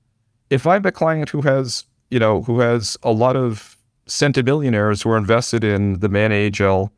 [0.50, 3.78] If I'm a client who has, you know, who has a lot of
[4.08, 6.92] centimillionaires who are invested in the Man AHL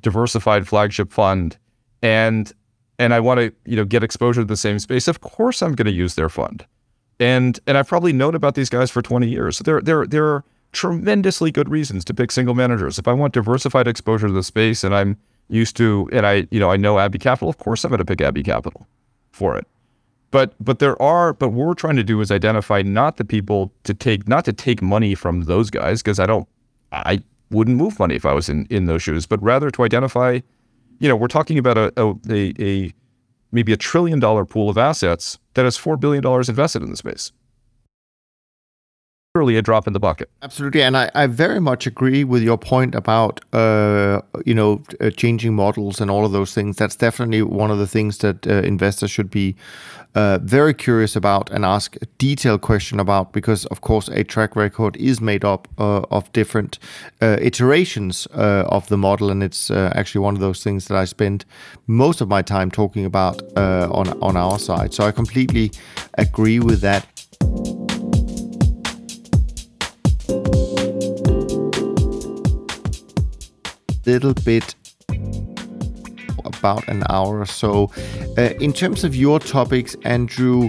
[0.00, 1.56] diversified flagship fund
[2.02, 2.52] and
[2.98, 5.74] and I want to, you know, get exposure to the same space, of course I'm
[5.74, 6.64] going to use their fund.
[7.20, 9.56] And and I've probably known about these guys for 20 years.
[9.56, 12.98] So there there there are tremendously good reasons to pick single managers.
[12.98, 15.16] If I want diversified exposure to the space and I'm
[15.48, 18.04] used to and I, you know, I know Abbey Capital, of course I'm going to
[18.04, 18.86] pick Abbey Capital
[19.34, 19.66] for it.
[20.30, 23.72] But but there are but what we're trying to do is identify not the people
[23.84, 26.48] to take not to take money from those guys because I don't
[26.92, 30.40] I wouldn't move money if I was in in those shoes, but rather to identify,
[30.98, 32.92] you know, we're talking about a a, a, a
[33.52, 36.96] maybe a trillion dollar pool of assets that has four billion dollars invested in the
[36.96, 37.32] space
[39.36, 40.30] literally a drop in the bucket.
[40.42, 45.10] Absolutely, and I, I very much agree with your point about uh, you know uh,
[45.10, 46.76] changing models and all of those things.
[46.76, 49.56] That's definitely one of the things that uh, investors should be
[50.14, 54.54] uh, very curious about and ask a detailed question about because of course a track
[54.54, 56.78] record is made up uh, of different
[57.20, 61.44] uh, iterations of the model, and it's actually one of those things that I spend
[61.88, 64.94] most of my time talking about on on our side.
[64.94, 65.72] So I completely
[66.18, 67.04] agree with that.
[74.06, 74.74] Little bit
[76.44, 77.90] about an hour or so.
[78.36, 80.68] Uh, in terms of your topics, Andrew,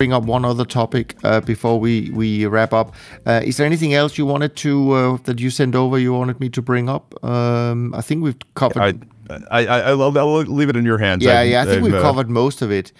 [0.00, 2.94] bring up one other topic uh, before we we wrap up.
[3.26, 5.98] Uh, is there anything else you wanted to uh, that you sent over?
[5.98, 7.22] You wanted me to bring up?
[7.22, 9.06] Um, I think we've covered.
[9.50, 11.22] I I, I will I'll leave it in your hands.
[11.24, 11.62] Yeah, i yeah.
[11.62, 12.92] I think i we've uh, covered most of it.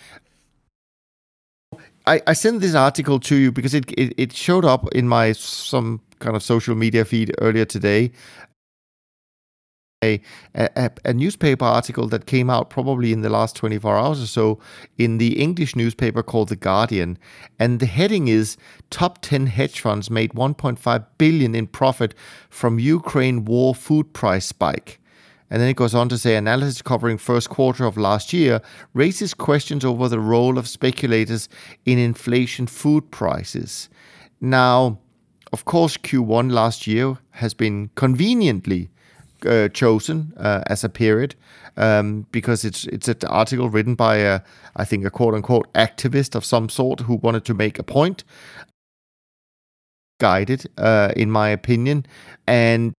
[2.06, 5.32] I, I sent this article to you because it, it, it showed up in my
[5.32, 8.12] some kind of social media feed earlier today.
[10.02, 10.22] A,
[10.54, 14.58] a, a, newspaper article that came out probably in the last 24 hours or so
[14.96, 17.18] in the English newspaper called The Guardian.
[17.58, 18.56] And the heading is
[18.88, 22.14] Top 10 hedge funds made 1.5 billion in profit
[22.48, 24.99] from Ukraine war food price spike.
[25.50, 28.60] And then it goes on to say analysis covering first quarter of last year
[28.94, 31.48] raises questions over the role of speculators
[31.84, 33.88] in inflation food prices.
[34.40, 34.98] Now,
[35.52, 38.90] of course, Q1 last year has been conveniently
[39.44, 41.34] uh, chosen uh, as a period
[41.76, 44.40] um, because it's it's an article written by a
[44.76, 48.22] I think a quote unquote activist of some sort who wanted to make a point.
[50.20, 52.04] Guided, uh, in my opinion,
[52.46, 52.92] and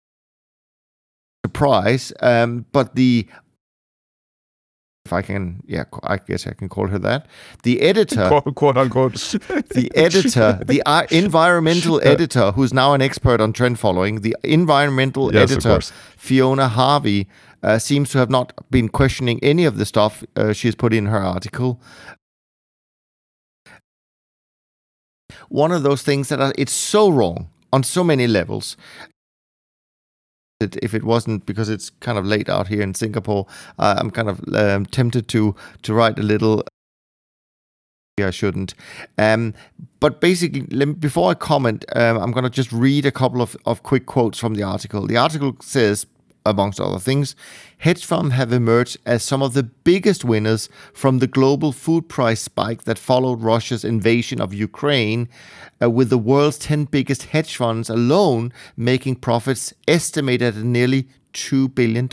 [1.46, 2.14] surprise.
[2.22, 3.28] Um, but the
[5.06, 7.26] if I can, yeah, I guess I can call her that.
[7.64, 13.42] The editor, quote, quote unquote, the editor, the uh, environmental editor, who's now an expert
[13.42, 15.82] on trend following, the environmental yes, editor,
[16.18, 17.28] Fiona Harvey,
[17.64, 21.08] uh, seems to have not been questioning any of the stuff uh, she's put in
[21.08, 21.82] her article.
[25.50, 28.78] One of those things that are, it's so wrong on so many levels
[30.62, 33.46] if it wasn't because it's kind of late out here in Singapore,
[33.80, 36.64] uh, I'm kind of um, tempted to to write a little.
[38.20, 38.76] I shouldn't.
[39.18, 39.54] Um,
[40.00, 43.82] but basically, before I comment, um, I'm going to just read a couple of, of
[43.82, 45.08] quick quotes from the article.
[45.08, 46.06] The article says
[46.46, 47.36] amongst other things,
[47.80, 52.42] hedge funds have emerged as some of the biggest winners from the global food price
[52.42, 55.30] spike that followed Russia's invasion of Ukraine,
[55.82, 61.74] uh, with the world's 10 biggest hedge funds alone making profits estimated at nearly $2
[61.74, 62.08] billion.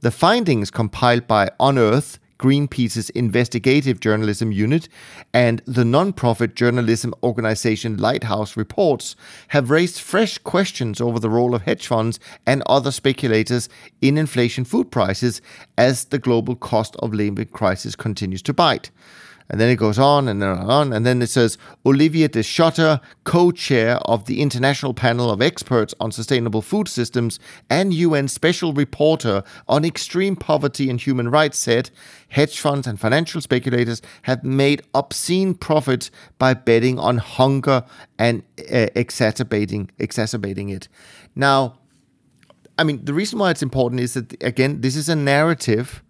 [0.00, 4.88] The findings compiled by Unearth Greenpeace's investigative journalism unit,
[5.32, 9.16] and the non-profit journalism organization Lighthouse Reports
[9.48, 13.68] have raised fresh questions over the role of hedge funds and other speculators
[14.00, 15.40] in inflation food prices
[15.78, 18.90] as the global cost of living crisis continues to bite.
[19.48, 20.92] And then it goes on and on.
[20.92, 25.94] And then it says Olivier de Schutter, co chair of the International Panel of Experts
[26.00, 27.38] on Sustainable Food Systems
[27.70, 31.90] and UN Special Reporter on Extreme Poverty and Human Rights, said
[32.28, 37.84] hedge funds and financial speculators have made obscene profits by betting on hunger
[38.18, 40.88] and uh, exacerbating, exacerbating it.
[41.34, 41.78] Now,
[42.78, 46.02] I mean, the reason why it's important is that, again, this is a narrative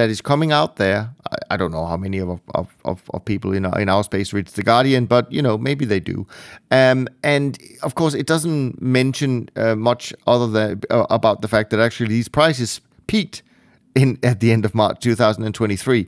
[0.00, 1.10] that is coming out there.
[1.30, 4.02] I, I don't know how many of, of, of, of, people in our, in our
[4.02, 6.26] space read The Guardian, but you know maybe they do.
[6.70, 11.68] Um, and of course, it doesn't mention uh, much other than uh, about the fact
[11.70, 13.42] that actually these prices peaked
[13.94, 16.06] in at the end of March 2023.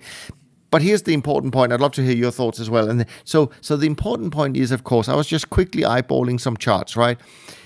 [0.71, 1.71] But here's the important point.
[1.71, 2.89] I'd love to hear your thoughts as well.
[2.89, 6.57] And so, so the important point is, of course, I was just quickly eyeballing some
[6.57, 7.19] charts, right?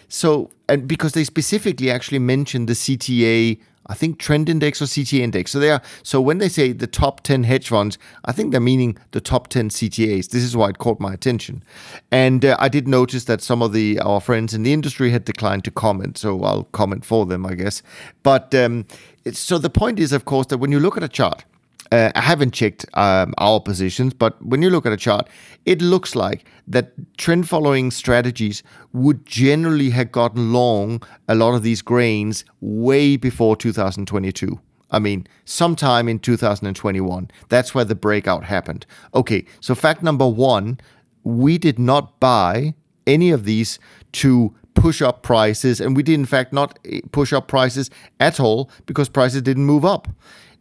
[0.08, 5.20] So, and because they specifically actually mentioned the CTA I think trend index or CTA
[5.20, 5.52] index.
[5.52, 8.60] So they are so when they say the top 10 hedge funds, I think they're
[8.60, 10.28] meaning the top 10 CTAs.
[10.30, 11.62] This is why it caught my attention.
[12.10, 15.24] And uh, I did notice that some of the our friends in the industry had
[15.24, 17.82] declined to comment, so I'll comment for them, I guess.
[18.22, 18.86] But um,
[19.32, 21.44] so the point is of course that when you look at a chart,
[21.92, 25.28] uh, I haven't checked um, our positions, but when you look at a chart,
[25.64, 28.62] it looks like that trend following strategies
[28.92, 34.60] would generally have gotten long a lot of these grains way before 2022.
[34.90, 37.30] I mean, sometime in 2021.
[37.48, 38.86] That's where the breakout happened.
[39.14, 40.78] Okay, so fact number one
[41.24, 42.72] we did not buy
[43.04, 43.80] any of these
[44.12, 48.38] to push up prices, and we did, in fact, not eh, push up prices at
[48.38, 50.06] all because prices didn't move up.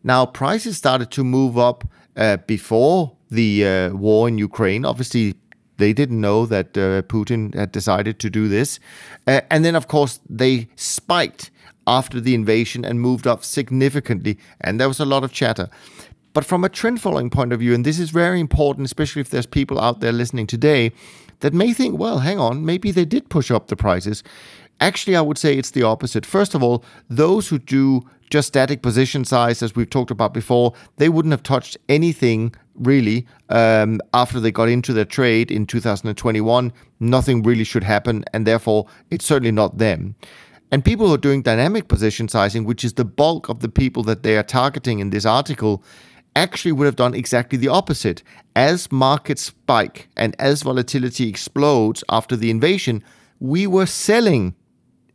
[0.05, 1.83] Now, prices started to move up
[2.15, 4.85] uh, before the uh, war in Ukraine.
[4.85, 5.33] Obviously,
[5.77, 8.79] they didn't know that uh, Putin had decided to do this.
[9.25, 11.49] Uh, and then, of course, they spiked
[11.87, 14.37] after the invasion and moved up significantly.
[14.61, 15.69] And there was a lot of chatter.
[16.33, 19.31] But from a trend following point of view, and this is very important, especially if
[19.31, 20.91] there's people out there listening today
[21.39, 24.23] that may think, well, hang on, maybe they did push up the prices.
[24.79, 26.25] Actually, I would say it's the opposite.
[26.25, 30.73] First of all, those who do just static position size, as we've talked about before,
[30.97, 36.73] they wouldn't have touched anything really um, after they got into their trade in 2021.
[36.99, 40.15] Nothing really should happen, and therefore, it's certainly not them.
[40.71, 44.03] And people who are doing dynamic position sizing, which is the bulk of the people
[44.03, 45.83] that they are targeting in this article,
[46.35, 48.23] actually would have done exactly the opposite.
[48.55, 53.03] As markets spike and as volatility explodes after the invasion,
[53.39, 54.55] we were selling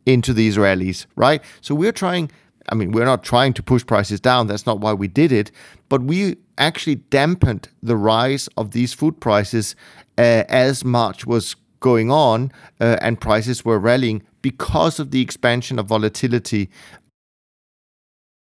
[0.05, 1.43] into these rallies, right?
[1.61, 2.31] So we're trying,
[2.71, 4.47] I mean, we're not trying to push prices down.
[4.47, 5.51] That's not why we did it.
[5.89, 9.75] But we actually dampened the rise of these food prices
[10.17, 15.77] uh, as March was going on uh, and prices were rallying because of the expansion
[15.79, 16.69] of volatility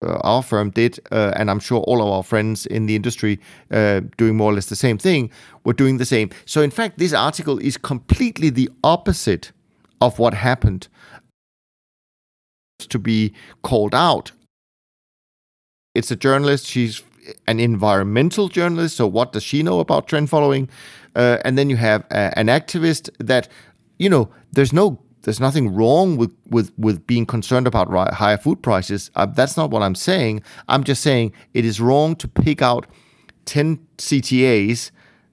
[0.04, 3.40] uh, our firm did, uh, and I'm sure all of our friends in the industry
[3.70, 5.30] uh, doing more or less the same thing,
[5.64, 6.30] were doing the same.
[6.44, 9.52] So, in fact, this article is completely the opposite
[10.02, 10.88] of what happened
[12.88, 13.32] to be
[13.62, 14.32] called out.
[15.94, 16.66] It's a journalist.
[16.66, 17.02] She's
[17.46, 18.96] an environmental journalist.
[18.96, 20.68] So, what does she know about trend following?
[21.14, 23.48] Uh, and then you have uh, an activist that,
[23.98, 28.62] you know, there's no there's nothing wrong with with with being concerned about higher food
[28.62, 29.10] prices.
[29.14, 30.42] Uh, that's not what I'm saying.
[30.68, 32.86] I'm just saying it is wrong to pick out
[33.46, 34.90] 10 CTAs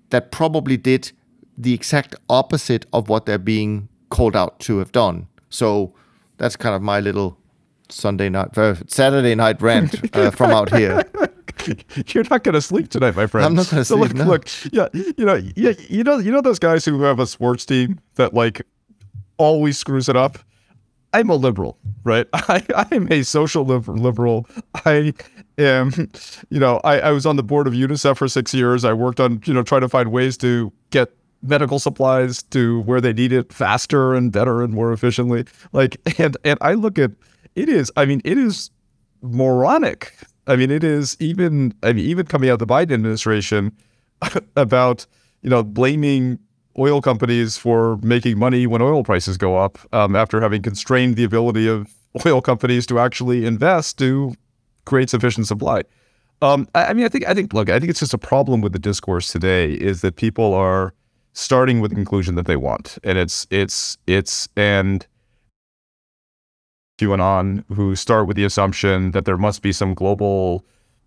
[0.10, 1.12] that probably did
[1.58, 5.28] the exact opposite of what they're being called out to have done.
[5.49, 5.93] So
[6.38, 7.38] that's kind of my little
[7.92, 11.04] Sunday night, uh, Saturday night rant uh, from out here.
[12.08, 13.46] You're not going to sleep tonight, my friend.
[13.46, 14.14] I'm not going to So sleep.
[14.14, 14.26] look, no.
[14.26, 14.88] look, yeah,
[15.18, 18.34] you know, yeah, you know, you know those guys who have a sports team that
[18.34, 18.62] like
[19.38, 20.39] always screws it up.
[21.14, 22.26] I'm a liberal, right?
[22.34, 24.48] I, I'm a social liber- liberal.
[24.86, 25.14] I
[25.58, 26.10] am,
[26.50, 28.86] you know, I, I was on the board of UNICEF for six years.
[28.86, 31.12] I worked on, you know, trying to find ways to get
[31.44, 35.46] medical supplies to where they need it faster and better and more efficiently.
[35.74, 37.12] Like, and and I look at
[37.56, 38.72] it is, I mean, it is
[39.22, 40.16] moronic.
[40.47, 43.72] I mean, it is even, I mean, even coming out of the Biden administration
[44.56, 45.06] about,
[45.41, 46.39] you know, blaming
[46.78, 51.24] oil companies for making money when oil prices go up um, after having constrained the
[51.24, 51.93] ability of
[52.26, 54.34] oil companies to actually invest to
[54.86, 55.84] create sufficient supply.
[56.41, 58.62] Um, I, I mean, I think, I think, look, I think it's just a problem
[58.62, 60.93] with the discourse today is that people are
[61.34, 65.06] starting with the conclusion that they want, and it's, it's, it's, and
[67.06, 70.66] QAnon who start with the assumption that there must be some global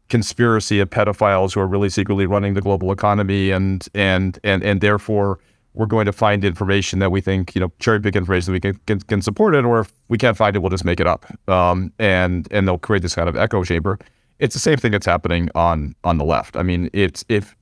[0.09, 4.81] conspiracy of pedophiles who are really secretly running the global economy and and and and
[4.81, 5.39] therefore
[5.73, 8.61] we're going to find information that we think you know cherry pick information that we
[8.61, 11.07] can, can, can support it or if we can't find it we'll just make it
[11.07, 11.27] up.
[11.49, 13.99] Um, and and they'll create this kind of echo chamber
[14.45, 17.57] it's the same thing that's happening on on the left i mean it's if,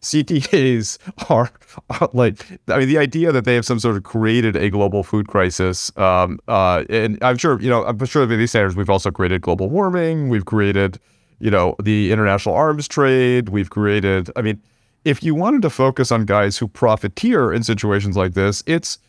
[0.00, 0.98] ctas
[1.30, 1.50] are,
[1.90, 5.02] are like i mean the idea that they have some sort of created a global
[5.02, 8.90] food crisis um, uh, and i'm sure you know i'm sure that these standards we've
[8.90, 10.98] also created global warming we've created
[11.42, 13.48] you know, the international arms trade.
[13.48, 14.62] We've created, I mean,
[15.04, 19.00] if you wanted to focus on guys who profiteer in situations like this, it's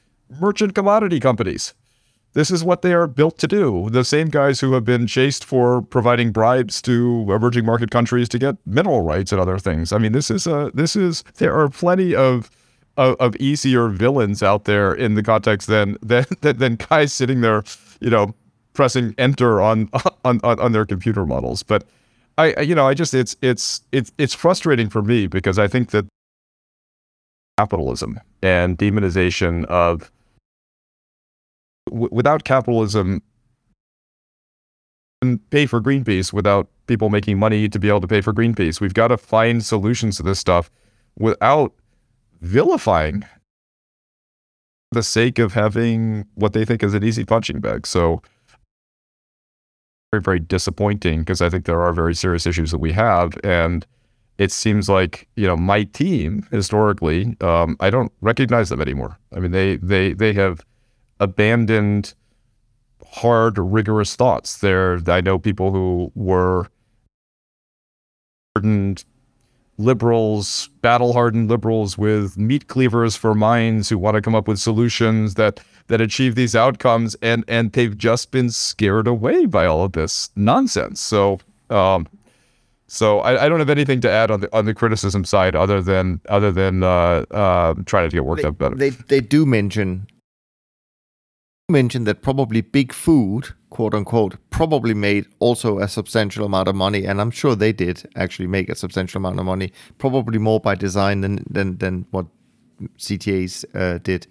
[0.42, 1.76] merchant commodity companies.
[2.34, 3.90] This is what they are built to do.
[3.92, 8.40] The same guys who have been chased for providing bribes to emerging market countries to
[8.40, 9.94] get mineral rights and other things.
[9.94, 12.50] I mean, this is a this is there are plenty of
[12.98, 17.64] of, of easier villains out there in the context than than than guys sitting there,
[18.00, 18.34] you know,
[18.74, 19.90] pressing enter on
[20.26, 21.62] on on, on their computer models.
[21.62, 21.84] But
[22.38, 25.92] I, you know, I just it's it's it's it's frustrating for me because I think
[25.92, 26.08] that
[27.60, 30.12] capitalism and demonization of
[31.88, 33.22] w- without capitalism
[35.22, 38.82] and pay for Greenpeace without people making money to be able to pay for Greenpeace.
[38.82, 40.70] We've got to find solutions to this stuff
[41.18, 41.74] without
[42.42, 43.24] vilifying
[44.92, 47.88] the sake of having what they think is an easy punching bag.
[47.88, 48.22] So
[50.12, 53.34] very, very disappointing because I think there are very serious issues that we have.
[53.44, 53.86] And
[54.38, 59.18] it seems like, you know, my team historically, um, I don't recognize them anymore.
[59.36, 60.66] I mean, they they they have
[61.20, 62.14] abandoned
[63.06, 64.58] hard, rigorous thoughts.
[64.60, 66.68] There I know people who were
[68.56, 69.04] hardened
[69.78, 74.60] liberals, battle hardened liberals with meat cleavers for minds who want to come up with
[74.60, 79.84] solutions that that achieve these outcomes and and they've just been scared away by all
[79.84, 81.00] of this nonsense.
[81.00, 81.40] So
[81.70, 82.08] um
[82.88, 85.82] so I, I don't have anything to add on the on the criticism side other
[85.82, 88.76] than other than uh, uh, trying to get worked they, up better.
[88.76, 90.06] They they do mention
[91.70, 97.06] mention that probably big food, quote unquote, probably made also a substantial amount of money,
[97.06, 100.76] and I'm sure they did actually make a substantial amount of money, probably more by
[100.76, 102.28] design than than than what
[102.98, 104.28] CTAs uh, did.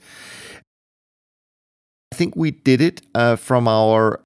[2.12, 4.22] I think we did it uh, from our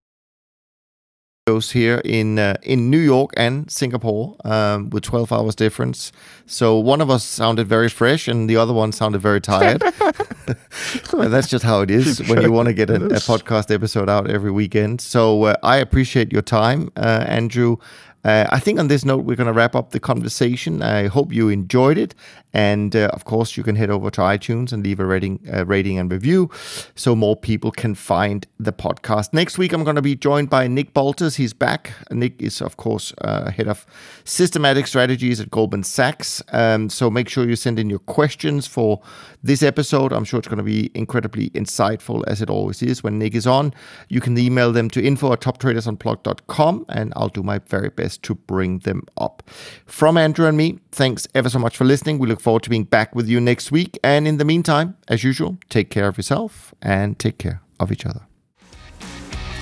[1.49, 6.11] shows here in uh, in New York and Singapore um, with 12 hours difference.
[6.47, 9.83] So one of us sounded very fresh and the other one sounded very tired.
[11.13, 14.09] And that's just how it is when you want to get a, a podcast episode
[14.09, 15.01] out every weekend.
[15.01, 17.77] So uh, I appreciate your time, uh, Andrew.
[18.25, 20.83] Uh, I think on this note, we're going to wrap up the conversation.
[20.83, 22.15] I hope you enjoyed it.
[22.57, 25.67] And uh, of course, you can head over to iTunes and leave a rating, uh,
[25.67, 26.51] rating and review
[26.95, 29.35] so more people can find the podcast.
[29.35, 31.37] Next week, I'm going to be joined by Nick Baltas.
[31.37, 31.93] He's back.
[32.11, 33.85] Nick is, of course, uh, head of
[34.25, 36.43] systematic strategies at Goldman Sachs.
[36.51, 39.03] Um, so make sure you send in your questions for
[39.43, 40.15] this episode.
[40.15, 43.47] I'm sure it's going to be incredibly insightful, as it always is when Nick is
[43.47, 43.75] on.
[44.09, 48.35] You can email them to info at toptradersunplugged.com, and I'll do my very best to
[48.35, 49.43] bring them up.
[49.85, 52.19] From Andrew and me, thanks ever so much for listening.
[52.19, 53.99] We look forward to being back with you next week.
[54.05, 58.07] And in the meantime, as usual, take care of yourself and take care of each
[58.07, 58.26] other.